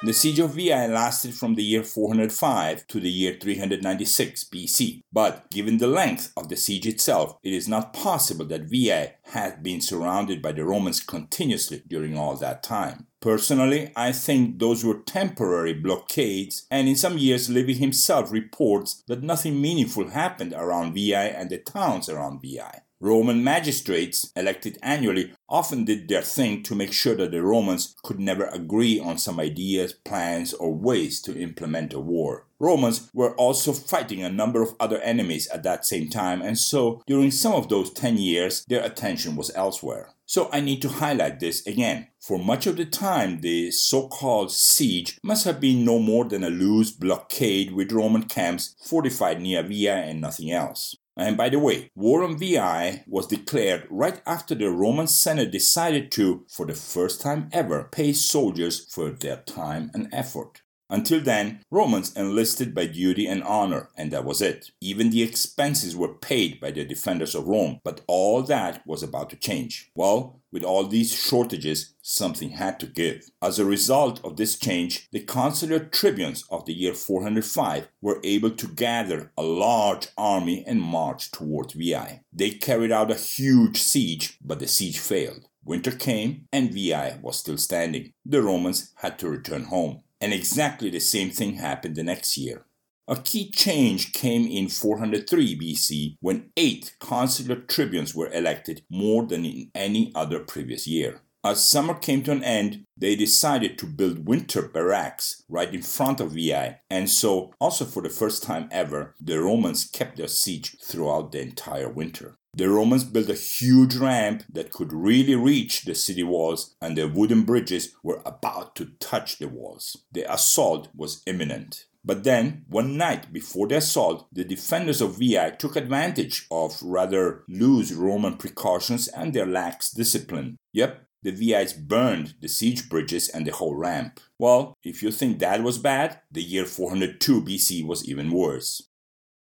The 0.00 0.12
siege 0.12 0.38
of 0.38 0.54
Veii 0.54 0.86
lasted 0.86 1.34
from 1.34 1.56
the 1.56 1.62
year 1.64 1.82
405 1.82 2.86
to 2.86 3.00
the 3.00 3.10
year 3.10 3.36
396 3.40 4.44
BC, 4.44 5.00
but 5.12 5.50
given 5.50 5.78
the 5.78 5.88
length 5.88 6.32
of 6.36 6.48
the 6.48 6.54
siege 6.54 6.86
itself, 6.86 7.36
it 7.42 7.52
is 7.52 7.66
not 7.66 7.92
possible 7.92 8.44
that 8.44 8.70
Veii 8.70 9.14
had 9.32 9.60
been 9.60 9.80
surrounded 9.80 10.40
by 10.40 10.52
the 10.52 10.64
Romans 10.64 11.00
continuously 11.00 11.82
during 11.88 12.16
all 12.16 12.36
that 12.36 12.62
time. 12.62 13.08
Personally, 13.20 13.90
I 13.96 14.12
think 14.12 14.60
those 14.60 14.84
were 14.84 15.00
temporary 15.00 15.74
blockades, 15.74 16.68
and 16.70 16.88
in 16.88 16.94
some 16.94 17.18
years 17.18 17.50
Livy 17.50 17.74
himself 17.74 18.30
reports 18.30 19.02
that 19.08 19.24
nothing 19.24 19.60
meaningful 19.60 20.10
happened 20.10 20.54
around 20.56 20.94
Veii 20.94 21.14
and 21.14 21.50
the 21.50 21.58
towns 21.58 22.08
around 22.08 22.40
Veii. 22.40 22.82
Roman 23.00 23.44
magistrates, 23.44 24.32
elected 24.34 24.76
annually, 24.82 25.32
often 25.48 25.84
did 25.84 26.08
their 26.08 26.22
thing 26.22 26.64
to 26.64 26.74
make 26.74 26.92
sure 26.92 27.14
that 27.14 27.30
the 27.30 27.42
Romans 27.42 27.94
could 28.02 28.18
never 28.18 28.46
agree 28.46 28.98
on 28.98 29.18
some 29.18 29.38
ideas, 29.38 29.92
plans, 29.92 30.52
or 30.52 30.74
ways 30.74 31.20
to 31.22 31.40
implement 31.40 31.92
a 31.92 32.00
war. 32.00 32.46
Romans 32.58 33.08
were 33.14 33.36
also 33.36 33.72
fighting 33.72 34.24
a 34.24 34.28
number 34.28 34.62
of 34.62 34.74
other 34.80 34.98
enemies 35.02 35.46
at 35.48 35.62
that 35.62 35.86
same 35.86 36.08
time, 36.08 36.42
and 36.42 36.58
so 36.58 37.00
during 37.06 37.30
some 37.30 37.52
of 37.52 37.68
those 37.68 37.92
10 37.92 38.18
years, 38.18 38.64
their 38.64 38.82
attention 38.82 39.36
was 39.36 39.54
elsewhere. 39.54 40.10
So 40.26 40.50
I 40.52 40.60
need 40.60 40.82
to 40.82 40.88
highlight 40.88 41.38
this 41.38 41.66
again. 41.66 42.08
For 42.20 42.38
much 42.38 42.66
of 42.66 42.76
the 42.76 42.84
time, 42.84 43.40
the 43.40 43.70
so 43.70 44.08
called 44.08 44.50
siege 44.50 45.18
must 45.22 45.44
have 45.44 45.60
been 45.60 45.84
no 45.84 46.00
more 46.00 46.24
than 46.24 46.44
a 46.44 46.50
loose 46.50 46.90
blockade 46.90 47.72
with 47.72 47.92
Roman 47.92 48.24
camps 48.24 48.74
fortified 48.84 49.40
near 49.40 49.62
Veii 49.62 49.88
and 49.88 50.20
nothing 50.20 50.50
else. 50.50 50.96
And 51.18 51.36
by 51.36 51.48
the 51.48 51.58
way, 51.58 51.90
war 51.96 52.22
on 52.22 52.38
Veii 52.38 53.02
was 53.08 53.26
declared 53.26 53.88
right 53.90 54.22
after 54.24 54.54
the 54.54 54.70
Roman 54.70 55.08
Senate 55.08 55.50
decided 55.50 56.12
to, 56.12 56.46
for 56.48 56.64
the 56.64 56.74
first 56.74 57.20
time 57.20 57.48
ever, 57.52 57.88
pay 57.90 58.12
soldiers 58.12 58.86
for 58.94 59.10
their 59.10 59.38
time 59.38 59.90
and 59.92 60.08
effort. 60.12 60.62
Until 60.90 61.20
then, 61.20 61.60
Romans 61.70 62.16
enlisted 62.16 62.74
by 62.74 62.86
duty 62.86 63.26
and 63.26 63.42
honor, 63.42 63.90
and 63.96 64.10
that 64.10 64.24
was 64.24 64.40
it. 64.40 64.70
Even 64.80 65.10
the 65.10 65.22
expenses 65.22 65.94
were 65.94 66.14
paid 66.14 66.60
by 66.60 66.70
the 66.70 66.84
defenders 66.84 67.34
of 67.34 67.46
Rome, 67.46 67.80
but 67.84 68.00
all 68.06 68.42
that 68.42 68.86
was 68.86 69.02
about 69.02 69.28
to 69.30 69.36
change. 69.36 69.90
Well, 69.94 70.40
with 70.50 70.64
all 70.64 70.84
these 70.84 71.12
shortages, 71.12 71.94
something 72.00 72.50
had 72.50 72.80
to 72.80 72.86
give. 72.86 73.28
As 73.42 73.58
a 73.58 73.66
result 73.66 74.24
of 74.24 74.36
this 74.36 74.58
change, 74.58 75.08
the 75.12 75.20
consular 75.20 75.78
tribunes 75.78 76.44
of 76.50 76.64
the 76.64 76.72
year 76.72 76.94
405 76.94 77.88
were 78.00 78.20
able 78.24 78.50
to 78.52 78.68
gather 78.68 79.30
a 79.36 79.42
large 79.42 80.08
army 80.16 80.64
and 80.66 80.80
march 80.80 81.30
towards 81.30 81.74
Veii. 81.74 82.20
They 82.32 82.50
carried 82.50 82.92
out 82.92 83.10
a 83.10 83.14
huge 83.14 83.76
siege, 83.76 84.38
but 84.42 84.58
the 84.58 84.66
siege 84.66 84.98
failed. 84.98 85.48
Winter 85.64 85.92
came 85.92 86.46
and 86.50 86.72
Veii 86.72 87.18
was 87.20 87.36
still 87.36 87.58
standing. 87.58 88.14
The 88.24 88.40
Romans 88.40 88.94
had 88.96 89.18
to 89.18 89.28
return 89.28 89.64
home. 89.64 90.02
And 90.20 90.32
exactly 90.32 90.90
the 90.90 91.00
same 91.00 91.30
thing 91.30 91.54
happened 91.54 91.96
the 91.96 92.02
next 92.02 92.36
year. 92.36 92.64
A 93.06 93.16
key 93.16 93.50
change 93.50 94.12
came 94.12 94.46
in 94.46 94.68
403 94.68 95.58
BC 95.58 96.16
when 96.20 96.50
eight 96.56 96.94
consular 97.00 97.56
tribunes 97.56 98.14
were 98.14 98.30
elected, 98.30 98.82
more 98.90 99.24
than 99.24 99.46
in 99.46 99.70
any 99.74 100.12
other 100.14 100.40
previous 100.40 100.86
year. 100.86 101.22
As 101.44 101.62
summer 101.62 101.94
came 101.94 102.24
to 102.24 102.32
an 102.32 102.42
end, 102.42 102.84
they 102.96 103.14
decided 103.14 103.78
to 103.78 103.86
build 103.86 104.26
winter 104.26 104.62
barracks 104.62 105.44
right 105.48 105.72
in 105.72 105.82
front 105.82 106.20
of 106.20 106.32
Veii, 106.32 106.76
and 106.90 107.08
so, 107.08 107.52
also 107.60 107.84
for 107.84 108.02
the 108.02 108.08
first 108.08 108.42
time 108.42 108.68
ever, 108.72 109.14
the 109.20 109.40
Romans 109.40 109.84
kept 109.84 110.16
their 110.16 110.26
siege 110.26 110.76
throughout 110.82 111.30
the 111.30 111.40
entire 111.40 111.88
winter. 111.88 112.38
The 112.54 112.68
Romans 112.68 113.04
built 113.04 113.28
a 113.28 113.34
huge 113.34 113.94
ramp 113.94 114.42
that 114.52 114.72
could 114.72 114.92
really 114.92 115.36
reach 115.36 115.84
the 115.84 115.94
city 115.94 116.24
walls, 116.24 116.74
and 116.82 116.98
the 116.98 117.06
wooden 117.06 117.44
bridges 117.44 117.94
were 118.02 118.20
about 118.26 118.74
to 118.76 118.86
touch 118.98 119.38
the 119.38 119.46
walls. 119.46 119.96
The 120.10 120.30
assault 120.32 120.88
was 120.92 121.22
imminent. 121.24 121.84
But 122.04 122.24
then, 122.24 122.64
one 122.68 122.96
night 122.96 123.32
before 123.32 123.68
the 123.68 123.76
assault, 123.76 124.26
the 124.32 124.44
defenders 124.44 125.00
of 125.00 125.18
Veii 125.18 125.52
took 125.58 125.76
advantage 125.76 126.46
of 126.50 126.82
rather 126.82 127.44
loose 127.48 127.92
Roman 127.92 128.38
precautions 128.38 129.08
and 129.08 129.32
their 129.32 129.46
lax 129.46 129.90
discipline. 129.90 130.56
Yep, 130.72 131.04
the 131.22 131.32
Veiites 131.32 131.76
burned 131.78 132.34
the 132.40 132.48
siege 132.48 132.88
bridges 132.88 133.28
and 133.28 133.46
the 133.46 133.52
whole 133.52 133.74
ramp. 133.74 134.20
Well, 134.38 134.76
if 134.84 135.02
you 135.02 135.10
think 135.10 135.38
that 135.38 135.62
was 135.62 135.78
bad, 135.78 136.20
the 136.30 136.42
year 136.42 136.64
402 136.64 137.42
BC 137.42 137.86
was 137.86 138.08
even 138.08 138.30
worse. 138.30 138.88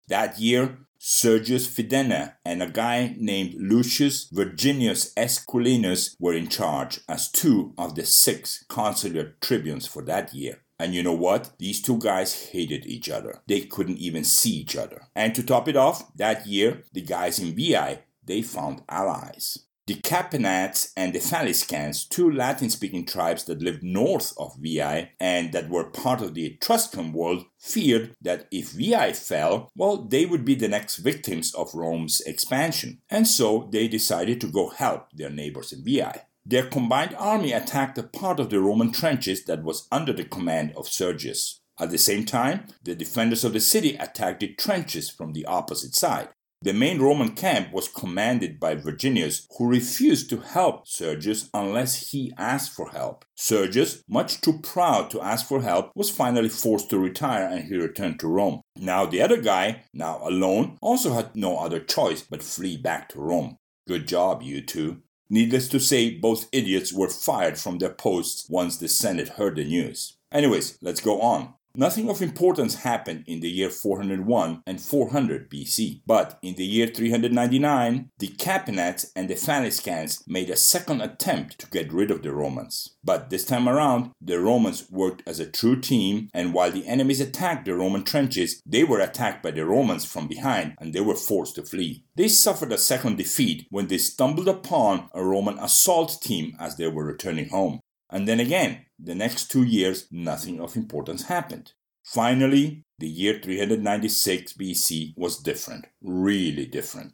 That 0.07 0.39
year, 0.39 0.79
Sergius 1.03 1.67
Fidenna 1.67 2.35
and 2.45 2.61
a 2.61 2.69
guy 2.69 3.15
named 3.17 3.55
Lucius 3.57 4.29
Verginius 4.31 5.13
Esquilinus 5.15 6.15
were 6.19 6.33
in 6.33 6.47
charge 6.47 6.99
as 7.09 7.31
two 7.31 7.73
of 7.77 7.95
the 7.95 8.05
six 8.05 8.63
consular 8.69 9.35
tribunes 9.41 9.87
for 9.87 10.03
that 10.03 10.33
year. 10.33 10.61
And 10.77 10.93
you 10.93 11.01
know 11.01 11.13
what? 11.13 11.53
These 11.57 11.81
two 11.81 11.97
guys 11.97 12.49
hated 12.51 12.85
each 12.85 13.09
other. 13.09 13.41
They 13.47 13.61
couldn't 13.61 13.97
even 13.97 14.23
see 14.23 14.51
each 14.51 14.75
other. 14.75 15.07
And 15.15 15.33
to 15.35 15.43
top 15.43 15.67
it 15.67 15.75
off, 15.75 16.13
that 16.15 16.45
year, 16.45 16.83
the 16.93 17.01
guys 17.01 17.39
in 17.39 17.55
Veii, 17.55 17.99
they 18.23 18.41
found 18.41 18.83
allies. 18.89 19.59
The 19.91 19.99
Capenates 19.99 20.93
and 20.95 21.11
the 21.11 21.19
Faliscans, 21.19 22.05
two 22.05 22.31
Latin 22.31 22.69
speaking 22.69 23.05
tribes 23.05 23.43
that 23.43 23.61
lived 23.61 23.83
north 23.83 24.33
of 24.37 24.55
Veii 24.57 25.09
and 25.19 25.51
that 25.51 25.67
were 25.67 25.83
part 25.83 26.21
of 26.21 26.33
the 26.33 26.45
Etruscan 26.45 27.11
world, 27.11 27.43
feared 27.59 28.15
that 28.21 28.47
if 28.51 28.71
Veii 28.71 29.11
fell, 29.11 29.69
well, 29.75 29.97
they 29.97 30.25
would 30.25 30.45
be 30.45 30.55
the 30.55 30.69
next 30.69 30.95
victims 30.95 31.53
of 31.53 31.75
Rome's 31.75 32.21
expansion. 32.21 33.01
And 33.09 33.27
so 33.27 33.67
they 33.69 33.89
decided 33.89 34.39
to 34.39 34.47
go 34.47 34.69
help 34.69 35.11
their 35.11 35.29
neighbors 35.29 35.73
in 35.73 35.83
Veii. 35.83 36.21
Their 36.45 36.67
combined 36.67 37.13
army 37.19 37.51
attacked 37.51 37.97
a 37.97 38.03
part 38.03 38.39
of 38.39 38.49
the 38.49 38.61
Roman 38.61 38.93
trenches 38.93 39.43
that 39.43 39.61
was 39.61 39.89
under 39.91 40.13
the 40.13 40.23
command 40.23 40.71
of 40.77 40.87
Sergius. 40.87 41.59
At 41.77 41.89
the 41.89 41.97
same 41.97 42.23
time, 42.23 42.67
the 42.81 42.95
defenders 42.95 43.43
of 43.43 43.51
the 43.51 43.59
city 43.59 43.97
attacked 43.97 44.39
the 44.39 44.53
trenches 44.53 45.09
from 45.09 45.33
the 45.33 45.45
opposite 45.47 45.95
side. 45.95 46.29
The 46.63 46.73
main 46.73 47.01
Roman 47.01 47.33
camp 47.33 47.73
was 47.73 47.87
commanded 47.87 48.59
by 48.59 48.75
Verginius, 48.75 49.47
who 49.57 49.67
refused 49.67 50.29
to 50.29 50.37
help 50.37 50.87
Sergius 50.87 51.49
unless 51.55 52.11
he 52.11 52.31
asked 52.37 52.71
for 52.71 52.89
help. 52.89 53.25
Sergius, 53.35 54.03
much 54.07 54.41
too 54.41 54.59
proud 54.59 55.09
to 55.09 55.21
ask 55.21 55.47
for 55.47 55.63
help, 55.63 55.91
was 55.95 56.11
finally 56.11 56.49
forced 56.49 56.91
to 56.91 56.99
retire 56.99 57.47
and 57.47 57.63
he 57.65 57.77
returned 57.77 58.19
to 58.19 58.27
Rome. 58.27 58.61
Now 58.75 59.07
the 59.07 59.23
other 59.23 59.41
guy, 59.41 59.85
now 59.91 60.21
alone, 60.23 60.77
also 60.83 61.13
had 61.13 61.35
no 61.35 61.57
other 61.57 61.79
choice 61.79 62.21
but 62.21 62.43
flee 62.43 62.77
back 62.77 63.09
to 63.09 63.19
Rome. 63.19 63.57
Good 63.87 64.07
job, 64.07 64.43
you 64.43 64.61
two. 64.61 65.01
Needless 65.31 65.67
to 65.69 65.79
say, 65.79 66.11
both 66.11 66.47
idiots 66.51 66.93
were 66.93 67.09
fired 67.09 67.57
from 67.57 67.79
their 67.79 67.93
posts 67.93 68.47
once 68.49 68.77
the 68.77 68.87
Senate 68.87 69.29
heard 69.29 69.55
the 69.55 69.63
news. 69.63 70.17
Anyways, 70.31 70.77
let's 70.81 71.01
go 71.01 71.21
on. 71.21 71.55
Nothing 71.73 72.09
of 72.09 72.21
importance 72.21 72.75
happened 72.75 73.23
in 73.27 73.39
the 73.39 73.49
year 73.49 73.69
401 73.69 74.63
and 74.67 74.81
400 74.81 75.49
BC, 75.49 76.01
but 76.05 76.37
in 76.41 76.55
the 76.55 76.65
year 76.65 76.87
399, 76.87 78.09
the 78.19 78.27
Capenates 78.27 79.11
and 79.15 79.29
the 79.29 79.35
Faliscans 79.35 80.21
made 80.27 80.49
a 80.49 80.57
second 80.57 81.01
attempt 81.01 81.59
to 81.59 81.67
get 81.67 81.93
rid 81.93 82.11
of 82.11 82.23
the 82.23 82.33
Romans. 82.33 82.97
But 83.03 83.29
this 83.29 83.45
time 83.45 83.69
around, 83.69 84.11
the 84.19 84.39
Romans 84.39 84.89
worked 84.91 85.23
as 85.25 85.39
a 85.39 85.49
true 85.49 85.79
team, 85.79 86.29
and 86.33 86.53
while 86.53 86.71
the 86.71 86.85
enemies 86.87 87.21
attacked 87.21 87.65
the 87.65 87.75
Roman 87.75 88.03
trenches, 88.03 88.61
they 88.65 88.83
were 88.83 88.99
attacked 88.99 89.41
by 89.41 89.51
the 89.51 89.65
Romans 89.65 90.03
from 90.03 90.27
behind 90.27 90.75
and 90.77 90.93
they 90.93 91.01
were 91.01 91.15
forced 91.15 91.55
to 91.55 91.63
flee. 91.63 92.03
They 92.15 92.27
suffered 92.27 92.73
a 92.73 92.77
second 92.77 93.17
defeat 93.17 93.67
when 93.69 93.87
they 93.87 93.97
stumbled 93.97 94.47
upon 94.47 95.09
a 95.13 95.23
Roman 95.23 95.57
assault 95.57 96.21
team 96.21 96.55
as 96.59 96.75
they 96.75 96.87
were 96.87 97.05
returning 97.05 97.49
home. 97.49 97.79
And 98.11 98.27
then 98.27 98.39
again, 98.39 98.85
the 98.99 99.15
next 99.15 99.49
two 99.49 99.63
years, 99.63 100.07
nothing 100.11 100.59
of 100.59 100.75
importance 100.75 101.23
happened. 101.23 101.73
Finally, 102.03 102.83
the 102.99 103.07
year 103.07 103.39
396 103.41 104.53
BC 104.53 105.13
was 105.15 105.37
different, 105.37 105.87
really 106.01 106.65
different. 106.65 107.13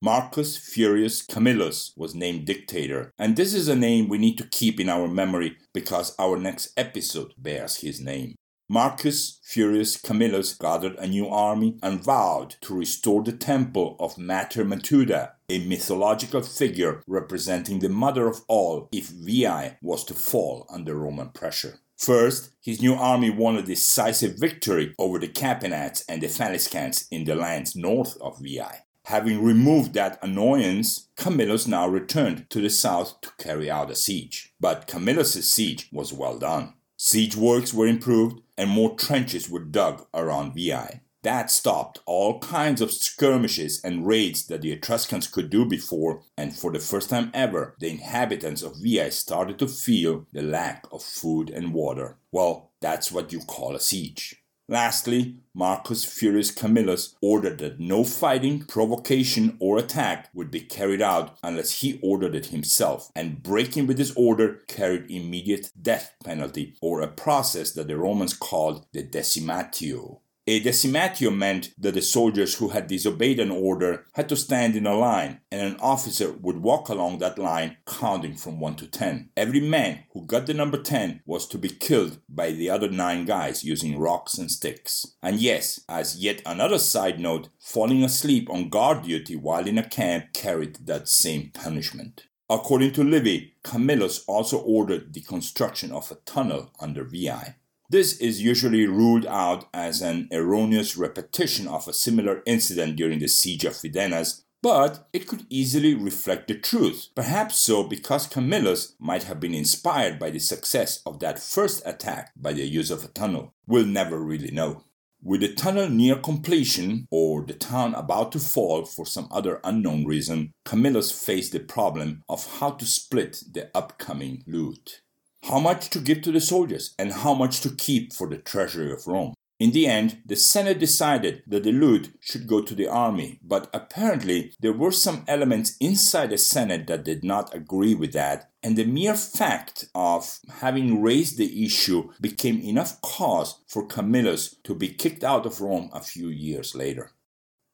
Marcus 0.00 0.56
Furius 0.56 1.26
Camillus 1.26 1.92
was 1.96 2.14
named 2.14 2.46
dictator, 2.46 3.12
and 3.18 3.36
this 3.36 3.52
is 3.52 3.66
a 3.66 3.74
name 3.74 4.08
we 4.08 4.16
need 4.16 4.38
to 4.38 4.46
keep 4.46 4.78
in 4.78 4.88
our 4.88 5.08
memory 5.08 5.56
because 5.74 6.14
our 6.20 6.38
next 6.38 6.72
episode 6.76 7.34
bears 7.36 7.78
his 7.78 8.00
name. 8.00 8.36
Marcus 8.70 9.40
Furius 9.42 9.96
Camillus 9.96 10.52
gathered 10.52 10.94
a 10.96 11.06
new 11.06 11.26
army 11.26 11.78
and 11.82 12.04
vowed 12.04 12.56
to 12.60 12.76
restore 12.76 13.22
the 13.22 13.32
temple 13.32 13.96
of 13.98 14.18
Mater 14.18 14.62
Matuta, 14.62 15.30
a 15.48 15.66
mythological 15.66 16.42
figure 16.42 17.02
representing 17.06 17.78
the 17.78 17.88
mother 17.88 18.28
of 18.28 18.42
all 18.46 18.90
if 18.92 19.08
Veii 19.08 19.78
was 19.80 20.04
to 20.04 20.12
fall 20.12 20.66
under 20.68 20.94
Roman 20.94 21.30
pressure. 21.30 21.80
First, 21.96 22.50
his 22.60 22.82
new 22.82 22.92
army 22.92 23.30
won 23.30 23.56
a 23.56 23.62
decisive 23.62 24.38
victory 24.38 24.94
over 24.98 25.18
the 25.18 25.28
Capenates 25.28 26.04
and 26.06 26.20
the 26.20 26.28
Faliscans 26.28 27.08
in 27.10 27.24
the 27.24 27.34
lands 27.34 27.74
north 27.74 28.18
of 28.20 28.38
Veii. 28.38 28.84
Having 29.06 29.42
removed 29.42 29.94
that 29.94 30.18
annoyance, 30.22 31.08
Camillus 31.16 31.66
now 31.66 31.88
returned 31.88 32.50
to 32.50 32.60
the 32.60 32.68
south 32.68 33.18
to 33.22 33.30
carry 33.38 33.70
out 33.70 33.90
a 33.90 33.96
siege. 33.96 34.52
But 34.60 34.86
Camillus's 34.86 35.50
siege 35.50 35.88
was 35.90 36.12
well 36.12 36.38
done. 36.38 36.74
Siege 36.98 37.34
works 37.34 37.72
were 37.72 37.86
improved 37.86 38.42
and 38.58 38.68
more 38.68 38.96
trenches 38.96 39.48
were 39.48 39.64
dug 39.64 40.06
around 40.12 40.52
Veii. 40.52 41.00
That 41.22 41.50
stopped 41.50 42.00
all 42.06 42.38
kinds 42.40 42.80
of 42.80 42.92
skirmishes 42.92 43.80
and 43.82 44.06
raids 44.06 44.46
that 44.46 44.62
the 44.62 44.72
Etruscans 44.72 45.26
could 45.26 45.50
do 45.50 45.64
before, 45.64 46.22
and 46.36 46.54
for 46.54 46.72
the 46.72 46.78
first 46.78 47.10
time 47.10 47.30
ever, 47.34 47.74
the 47.80 47.88
inhabitants 47.88 48.62
of 48.62 48.76
Veii 48.76 49.10
started 49.10 49.58
to 49.58 49.68
feel 49.68 50.26
the 50.32 50.42
lack 50.42 50.86
of 50.92 51.02
food 51.02 51.50
and 51.50 51.72
water. 51.72 52.18
Well, 52.30 52.72
that's 52.80 53.10
what 53.10 53.32
you 53.32 53.40
call 53.40 53.74
a 53.74 53.80
siege. 53.80 54.36
Lastly, 54.70 55.38
Marcus 55.54 56.04
Furius 56.04 56.50
Camillus 56.50 57.14
ordered 57.22 57.58
that 57.58 57.80
no 57.80 58.04
fighting, 58.04 58.64
provocation, 58.64 59.56
or 59.60 59.78
attack 59.78 60.28
would 60.34 60.50
be 60.50 60.60
carried 60.60 61.00
out 61.00 61.38
unless 61.42 61.80
he 61.80 61.98
ordered 62.02 62.34
it 62.34 62.46
himself, 62.46 63.10
and 63.16 63.42
breaking 63.42 63.86
with 63.86 63.96
his 63.96 64.12
order 64.14 64.60
carried 64.68 65.10
immediate 65.10 65.70
death 65.80 66.14
penalty, 66.22 66.76
or 66.82 67.00
a 67.00 67.08
process 67.08 67.72
that 67.72 67.88
the 67.88 67.96
Romans 67.96 68.34
called 68.34 68.84
the 68.92 69.02
decimatio. 69.02 70.20
A 70.50 70.62
decimatio 70.62 71.30
meant 71.30 71.74
that 71.76 71.92
the 71.92 72.00
soldiers 72.00 72.54
who 72.54 72.68
had 72.68 72.86
disobeyed 72.86 73.38
an 73.38 73.50
order 73.50 74.06
had 74.14 74.30
to 74.30 74.36
stand 74.36 74.76
in 74.76 74.86
a 74.86 74.96
line, 74.96 75.42
and 75.52 75.60
an 75.60 75.76
officer 75.78 76.32
would 76.32 76.62
walk 76.62 76.88
along 76.88 77.18
that 77.18 77.38
line 77.38 77.76
counting 77.84 78.34
from 78.34 78.58
1 78.58 78.76
to 78.76 78.86
10. 78.86 79.28
Every 79.36 79.60
man 79.60 80.04
who 80.14 80.24
got 80.24 80.46
the 80.46 80.54
number 80.54 80.82
10 80.82 81.20
was 81.26 81.46
to 81.48 81.58
be 81.58 81.68
killed 81.68 82.22
by 82.30 82.52
the 82.52 82.70
other 82.70 82.88
9 82.88 83.26
guys 83.26 83.62
using 83.62 83.98
rocks 83.98 84.38
and 84.38 84.50
sticks. 84.50 85.04
And 85.22 85.38
yes, 85.38 85.84
as 85.86 86.16
yet 86.16 86.40
another 86.46 86.78
side 86.78 87.20
note, 87.20 87.50
falling 87.60 88.02
asleep 88.02 88.48
on 88.48 88.70
guard 88.70 89.02
duty 89.02 89.36
while 89.36 89.68
in 89.68 89.76
a 89.76 89.86
camp 89.86 90.32
carried 90.32 90.86
that 90.86 91.10
same 91.10 91.50
punishment. 91.52 92.24
According 92.48 92.92
to 92.92 93.04
Livy, 93.04 93.52
Camillus 93.62 94.24
also 94.26 94.60
ordered 94.60 95.12
the 95.12 95.20
construction 95.20 95.92
of 95.92 96.10
a 96.10 96.14
tunnel 96.24 96.72
under 96.80 97.04
Veii. 97.04 97.54
This 97.90 98.18
is 98.18 98.42
usually 98.42 98.86
ruled 98.86 99.24
out 99.24 99.66
as 99.72 100.02
an 100.02 100.28
erroneous 100.30 100.98
repetition 100.98 101.66
of 101.66 101.88
a 101.88 101.94
similar 101.94 102.42
incident 102.44 102.96
during 102.96 103.18
the 103.18 103.28
siege 103.28 103.64
of 103.64 103.72
Fidenas, 103.72 104.42
but 104.60 105.08
it 105.14 105.26
could 105.26 105.46
easily 105.48 105.94
reflect 105.94 106.48
the 106.48 106.54
truth. 106.58 107.08
Perhaps 107.14 107.60
so 107.60 107.84
because 107.84 108.26
Camillus 108.26 108.94
might 109.00 109.22
have 109.22 109.40
been 109.40 109.54
inspired 109.54 110.18
by 110.18 110.28
the 110.28 110.38
success 110.38 111.00
of 111.06 111.20
that 111.20 111.38
first 111.38 111.82
attack 111.86 112.32
by 112.36 112.52
the 112.52 112.66
use 112.66 112.90
of 112.90 113.04
a 113.04 113.08
tunnel. 113.08 113.54
We'll 113.66 113.86
never 113.86 114.18
really 114.18 114.50
know. 114.50 114.84
With 115.22 115.40
the 115.40 115.54
tunnel 115.54 115.88
near 115.88 116.16
completion, 116.16 117.06
or 117.10 117.42
the 117.42 117.54
town 117.54 117.94
about 117.94 118.32
to 118.32 118.38
fall 118.38 118.84
for 118.84 119.06
some 119.06 119.28
other 119.30 119.60
unknown 119.64 120.04
reason, 120.04 120.52
Camillus 120.66 121.10
faced 121.10 121.52
the 121.52 121.60
problem 121.60 122.22
of 122.28 122.58
how 122.58 122.72
to 122.72 122.84
split 122.84 123.42
the 123.50 123.70
upcoming 123.74 124.44
loot 124.46 125.00
how 125.48 125.58
much 125.58 125.88
to 125.90 125.98
give 125.98 126.20
to 126.22 126.32
the 126.32 126.40
soldiers 126.40 126.94
and 126.98 127.12
how 127.12 127.32
much 127.32 127.60
to 127.60 127.70
keep 127.70 128.12
for 128.12 128.28
the 128.28 128.36
treasury 128.36 128.92
of 128.92 129.06
Rome. 129.06 129.32
In 129.58 129.72
the 129.72 129.86
end, 129.88 130.18
the 130.24 130.36
Senate 130.36 130.78
decided 130.78 131.42
that 131.46 131.64
the 131.64 131.72
loot 131.72 132.16
should 132.20 132.46
go 132.46 132.62
to 132.62 132.74
the 132.76 132.86
army, 132.86 133.40
but 133.42 133.68
apparently 133.74 134.52
there 134.60 134.72
were 134.72 134.92
some 134.92 135.24
elements 135.26 135.76
inside 135.80 136.30
the 136.30 136.38
Senate 136.38 136.86
that 136.86 137.04
did 137.04 137.24
not 137.24 137.52
agree 137.52 137.94
with 137.94 138.12
that, 138.12 138.50
and 138.62 138.76
the 138.76 138.84
mere 138.84 139.14
fact 139.14 139.86
of 139.96 140.38
having 140.60 141.02
raised 141.02 141.38
the 141.38 141.64
issue 141.64 142.12
became 142.20 142.60
enough 142.60 143.00
cause 143.00 143.60
for 143.66 143.86
Camillus 143.86 144.54
to 144.62 144.76
be 144.76 144.88
kicked 144.88 145.24
out 145.24 145.44
of 145.44 145.60
Rome 145.60 145.90
a 145.92 146.00
few 146.00 146.28
years 146.28 146.76
later. 146.76 147.10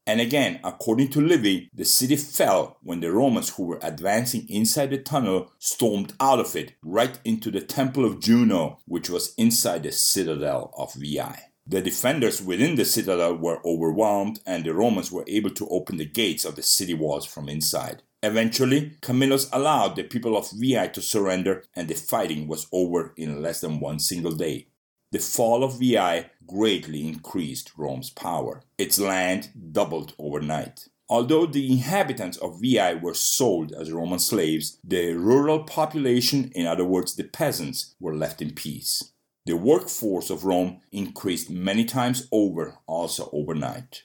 And 0.06 0.20
again, 0.20 0.60
according 0.62 1.08
to 1.10 1.20
Livy, 1.20 1.70
the 1.72 1.84
city 1.84 2.16
fell 2.16 2.76
when 2.82 3.00
the 3.00 3.10
Romans 3.10 3.50
who 3.50 3.64
were 3.64 3.80
advancing 3.82 4.46
inside 4.50 4.90
the 4.90 4.98
tunnel 4.98 5.50
stormed 5.58 6.12
out 6.20 6.40
of 6.40 6.54
it 6.54 6.74
right 6.82 7.18
into 7.24 7.50
the 7.50 7.62
temple 7.62 8.04
of 8.04 8.20
Juno, 8.20 8.78
which 8.86 9.08
was 9.08 9.34
inside 9.36 9.82
the 9.82 9.92
citadel 9.92 10.72
of 10.76 10.92
Veii. 10.94 11.22
The 11.66 11.80
defenders 11.80 12.42
within 12.42 12.74
the 12.74 12.84
citadel 12.84 13.36
were 13.36 13.66
overwhelmed, 13.66 14.40
and 14.44 14.64
the 14.64 14.74
Romans 14.74 15.10
were 15.10 15.24
able 15.26 15.50
to 15.50 15.68
open 15.68 15.96
the 15.96 16.04
gates 16.04 16.44
of 16.44 16.56
the 16.56 16.62
city 16.62 16.92
walls 16.92 17.24
from 17.24 17.48
inside. 17.48 18.02
Eventually, 18.22 18.98
Camillus 19.00 19.48
allowed 19.50 19.96
the 19.96 20.02
people 20.02 20.36
of 20.36 20.50
Veii 20.50 20.90
to 20.90 21.00
surrender, 21.00 21.64
and 21.74 21.88
the 21.88 21.94
fighting 21.94 22.46
was 22.46 22.66
over 22.72 23.14
in 23.16 23.40
less 23.40 23.62
than 23.62 23.80
one 23.80 23.98
single 23.98 24.32
day. 24.32 24.66
The 25.14 25.20
fall 25.20 25.62
of 25.62 25.78
Veii 25.78 26.24
greatly 26.44 27.06
increased 27.06 27.70
Rome's 27.76 28.10
power. 28.10 28.64
Its 28.76 28.98
land 28.98 29.50
doubled 29.70 30.12
overnight. 30.18 30.88
Although 31.08 31.46
the 31.46 31.70
inhabitants 31.70 32.36
of 32.38 32.60
Veii 32.60 33.00
were 33.00 33.14
sold 33.14 33.70
as 33.70 33.92
Roman 33.92 34.18
slaves, 34.18 34.80
the 34.82 35.12
rural 35.12 35.62
population, 35.62 36.50
in 36.56 36.66
other 36.66 36.84
words, 36.84 37.14
the 37.14 37.22
peasants, 37.22 37.94
were 38.00 38.16
left 38.16 38.42
in 38.42 38.54
peace. 38.54 39.12
The 39.46 39.56
workforce 39.56 40.30
of 40.30 40.44
Rome 40.44 40.80
increased 40.90 41.48
many 41.48 41.84
times 41.84 42.26
over, 42.32 42.78
also 42.88 43.30
overnight. 43.32 44.02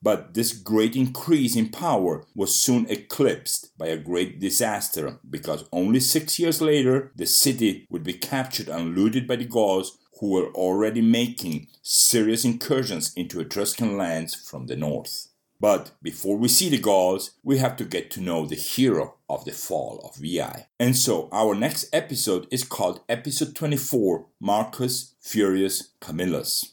But 0.00 0.32
this 0.32 0.54
great 0.54 0.96
increase 0.96 1.54
in 1.54 1.68
power 1.68 2.24
was 2.34 2.58
soon 2.58 2.86
eclipsed 2.88 3.76
by 3.76 3.88
a 3.88 3.98
great 3.98 4.40
disaster 4.40 5.18
because 5.28 5.68
only 5.70 6.00
six 6.00 6.38
years 6.38 6.62
later 6.62 7.12
the 7.14 7.26
city 7.26 7.86
would 7.90 8.04
be 8.04 8.14
captured 8.14 8.68
and 8.68 8.96
looted 8.96 9.26
by 9.26 9.36
the 9.36 9.44
Gauls 9.44 9.98
who 10.20 10.30
were 10.30 10.48
already 10.48 11.00
making 11.00 11.68
serious 11.82 12.44
incursions 12.44 13.12
into 13.14 13.40
Etruscan 13.40 13.96
lands 13.96 14.34
from 14.34 14.66
the 14.66 14.76
north. 14.76 15.28
But 15.58 15.92
before 16.02 16.36
we 16.36 16.48
see 16.48 16.68
the 16.68 16.78
Gauls, 16.78 17.30
we 17.42 17.58
have 17.58 17.76
to 17.76 17.84
get 17.84 18.10
to 18.12 18.20
know 18.20 18.44
the 18.46 18.56
hero 18.56 19.14
of 19.28 19.44
the 19.44 19.52
fall 19.52 20.00
of 20.04 20.16
Veii. 20.16 20.66
And 20.78 20.94
so 20.94 21.28
our 21.32 21.54
next 21.54 21.88
episode 21.94 22.46
is 22.50 22.62
called 22.62 23.00
Episode 23.08 23.54
24 23.54 24.26
Marcus 24.38 25.14
Furius 25.20 25.88
Camillus. 26.00 26.72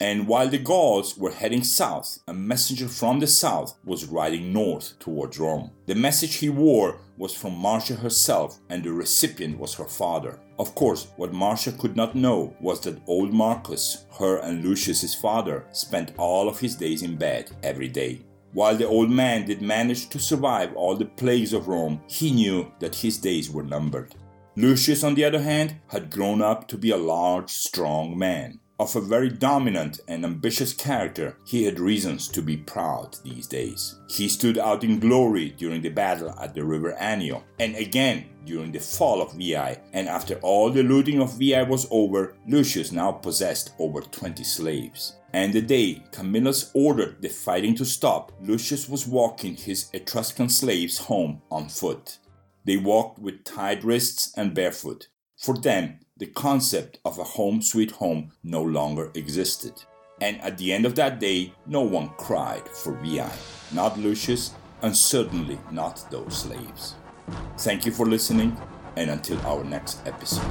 And 0.00 0.26
while 0.26 0.48
the 0.48 0.58
Gauls 0.58 1.16
were 1.18 1.30
heading 1.30 1.62
south, 1.62 2.18
a 2.26 2.32
messenger 2.32 2.88
from 2.88 3.20
the 3.20 3.26
south 3.26 3.76
was 3.84 4.06
riding 4.06 4.52
north 4.52 4.98
towards 4.98 5.38
Rome. 5.38 5.72
The 5.86 5.94
message 5.94 6.36
he 6.36 6.48
wore 6.48 7.00
was 7.20 7.34
from 7.34 7.54
Marcia 7.54 7.94
herself, 7.94 8.58
and 8.70 8.82
the 8.82 8.90
recipient 8.90 9.58
was 9.58 9.74
her 9.74 9.84
father. 9.84 10.40
Of 10.58 10.74
course, 10.74 11.08
what 11.16 11.34
Marcia 11.34 11.72
could 11.72 11.94
not 11.94 12.14
know 12.14 12.56
was 12.60 12.80
that 12.80 13.02
old 13.06 13.34
Marcus, 13.34 14.06
her 14.18 14.38
and 14.38 14.64
Lucius's 14.64 15.14
father, 15.14 15.66
spent 15.70 16.12
all 16.16 16.48
of 16.48 16.58
his 16.58 16.74
days 16.74 17.02
in 17.02 17.16
bed 17.16 17.50
every 17.62 17.88
day. 17.88 18.22
While 18.54 18.74
the 18.74 18.88
old 18.88 19.10
man 19.10 19.44
did 19.44 19.60
manage 19.60 20.08
to 20.08 20.18
survive 20.18 20.74
all 20.74 20.96
the 20.96 21.04
plagues 21.04 21.52
of 21.52 21.68
Rome, 21.68 22.00
he 22.06 22.32
knew 22.32 22.72
that 22.78 22.94
his 22.94 23.18
days 23.18 23.50
were 23.50 23.64
numbered. 23.64 24.14
Lucius, 24.56 25.04
on 25.04 25.14
the 25.14 25.24
other 25.26 25.42
hand, 25.42 25.76
had 25.88 26.10
grown 26.10 26.40
up 26.40 26.68
to 26.68 26.78
be 26.78 26.90
a 26.90 26.96
large, 26.96 27.50
strong 27.50 28.18
man. 28.18 28.59
Of 28.80 28.96
a 28.96 29.00
very 29.02 29.28
dominant 29.28 30.00
and 30.08 30.24
ambitious 30.24 30.72
character, 30.72 31.36
he 31.44 31.64
had 31.64 31.78
reasons 31.78 32.28
to 32.28 32.40
be 32.40 32.56
proud 32.56 33.14
these 33.22 33.46
days. 33.46 33.96
He 34.08 34.26
stood 34.26 34.56
out 34.56 34.82
in 34.82 34.98
glory 34.98 35.50
during 35.50 35.82
the 35.82 35.90
battle 35.90 36.30
at 36.40 36.54
the 36.54 36.64
river 36.64 36.96
Anio, 36.98 37.42
and 37.58 37.76
again 37.76 38.24
during 38.46 38.72
the 38.72 38.78
fall 38.78 39.20
of 39.20 39.34
Veii, 39.34 39.76
and 39.92 40.08
after 40.08 40.36
all 40.36 40.70
the 40.70 40.82
looting 40.82 41.20
of 41.20 41.34
Veii 41.34 41.66
was 41.66 41.86
over, 41.90 42.34
Lucius 42.48 42.90
now 42.90 43.12
possessed 43.12 43.74
over 43.78 44.00
20 44.00 44.42
slaves. 44.44 45.16
And 45.34 45.52
the 45.52 45.60
day 45.60 46.02
Camillus 46.10 46.70
ordered 46.72 47.20
the 47.20 47.28
fighting 47.28 47.74
to 47.74 47.84
stop, 47.84 48.32
Lucius 48.40 48.88
was 48.88 49.06
walking 49.06 49.56
his 49.56 49.90
Etruscan 49.92 50.48
slaves 50.48 50.96
home 50.96 51.42
on 51.50 51.68
foot. 51.68 52.16
They 52.64 52.78
walked 52.78 53.18
with 53.18 53.44
tied 53.44 53.84
wrists 53.84 54.32
and 54.38 54.54
barefoot. 54.54 55.08
For 55.36 55.56
them, 55.56 56.00
the 56.20 56.26
concept 56.26 56.98
of 57.06 57.18
a 57.18 57.24
home 57.24 57.62
sweet 57.62 57.92
home 57.92 58.30
no 58.44 58.62
longer 58.62 59.10
existed. 59.14 59.72
And 60.20 60.38
at 60.42 60.58
the 60.58 60.70
end 60.70 60.84
of 60.84 60.94
that 60.96 61.18
day, 61.18 61.54
no 61.66 61.80
one 61.80 62.10
cried 62.18 62.68
for 62.68 62.92
Veii, 62.92 63.24
not 63.72 63.98
Lucius, 63.98 64.52
and 64.82 64.94
certainly 64.94 65.58
not 65.70 66.04
those 66.10 66.36
slaves. 66.36 66.94
Thank 67.56 67.86
you 67.86 67.92
for 67.92 68.04
listening, 68.04 68.54
and 68.96 69.08
until 69.08 69.40
our 69.46 69.64
next 69.64 70.06
episode. 70.06 70.44